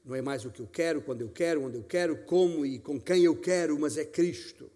Não 0.04 0.14
é 0.14 0.22
mais 0.22 0.44
o 0.44 0.50
que 0.50 0.60
eu 0.60 0.66
quero, 0.66 1.02
quando 1.02 1.20
eu 1.20 1.28
quero, 1.28 1.62
onde 1.62 1.76
eu 1.76 1.84
quero, 1.84 2.24
como 2.24 2.64
e 2.64 2.78
com 2.78 3.00
quem 3.00 3.24
eu 3.24 3.36
quero, 3.36 3.78
mas 3.78 3.96
é 3.96 4.04
Cristo. 4.04 4.70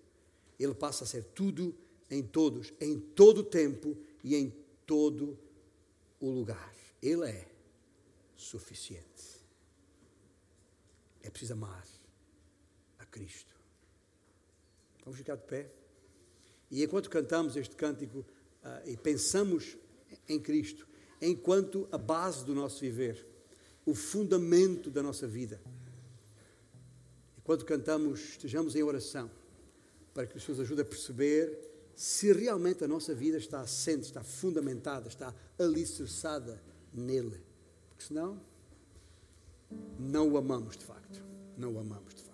Ele 0.58 0.74
passa 0.74 1.04
a 1.04 1.06
ser 1.06 1.24
tudo 1.34 1.74
em 2.10 2.22
todos, 2.22 2.72
em 2.80 2.98
todo 2.98 3.38
o 3.38 3.44
tempo 3.44 3.96
e 4.22 4.36
em 4.36 4.54
todo 4.86 5.38
o 6.20 6.30
lugar. 6.30 6.74
Ele 7.02 7.24
é 7.24 7.48
suficiente. 8.36 9.40
É 11.22 11.30
preciso 11.30 11.54
amar 11.54 11.86
a 12.98 13.06
Cristo. 13.06 13.54
Vamos 15.04 15.18
ficar 15.18 15.36
de 15.36 15.44
pé. 15.44 15.70
E 16.70 16.84
enquanto 16.84 17.08
cantamos 17.08 17.56
este 17.56 17.74
cântico 17.74 18.18
uh, 18.18 18.88
e 18.88 18.96
pensamos 18.96 19.76
em 20.28 20.38
Cristo, 20.38 20.86
enquanto 21.22 21.88
a 21.92 21.96
base 21.96 22.44
do 22.44 22.54
nosso 22.54 22.80
viver, 22.80 23.24
o 23.86 23.94
fundamento 23.94 24.90
da 24.90 25.02
nossa 25.02 25.26
vida, 25.26 25.60
enquanto 27.38 27.64
cantamos, 27.64 28.20
estejamos 28.20 28.74
em 28.74 28.82
oração, 28.82 29.30
para 30.12 30.26
que 30.26 30.38
Senhor 30.38 30.58
nos 30.58 30.60
ajude 30.60 30.82
a 30.82 30.84
perceber 30.84 31.70
se 31.94 32.32
realmente 32.32 32.82
a 32.84 32.88
nossa 32.88 33.14
vida 33.14 33.38
está 33.38 33.60
assente, 33.60 34.02
está 34.02 34.22
fundamentada, 34.22 35.08
está 35.08 35.34
alicerçada 35.58 36.60
nele. 36.92 37.40
Porque 37.88 38.04
senão, 38.04 38.40
não 39.98 40.28
o 40.28 40.36
amamos 40.36 40.76
de 40.76 40.84
facto. 40.84 41.22
Não 41.56 41.74
o 41.74 41.78
amamos 41.78 42.14
de 42.14 42.22
facto. 42.22 42.31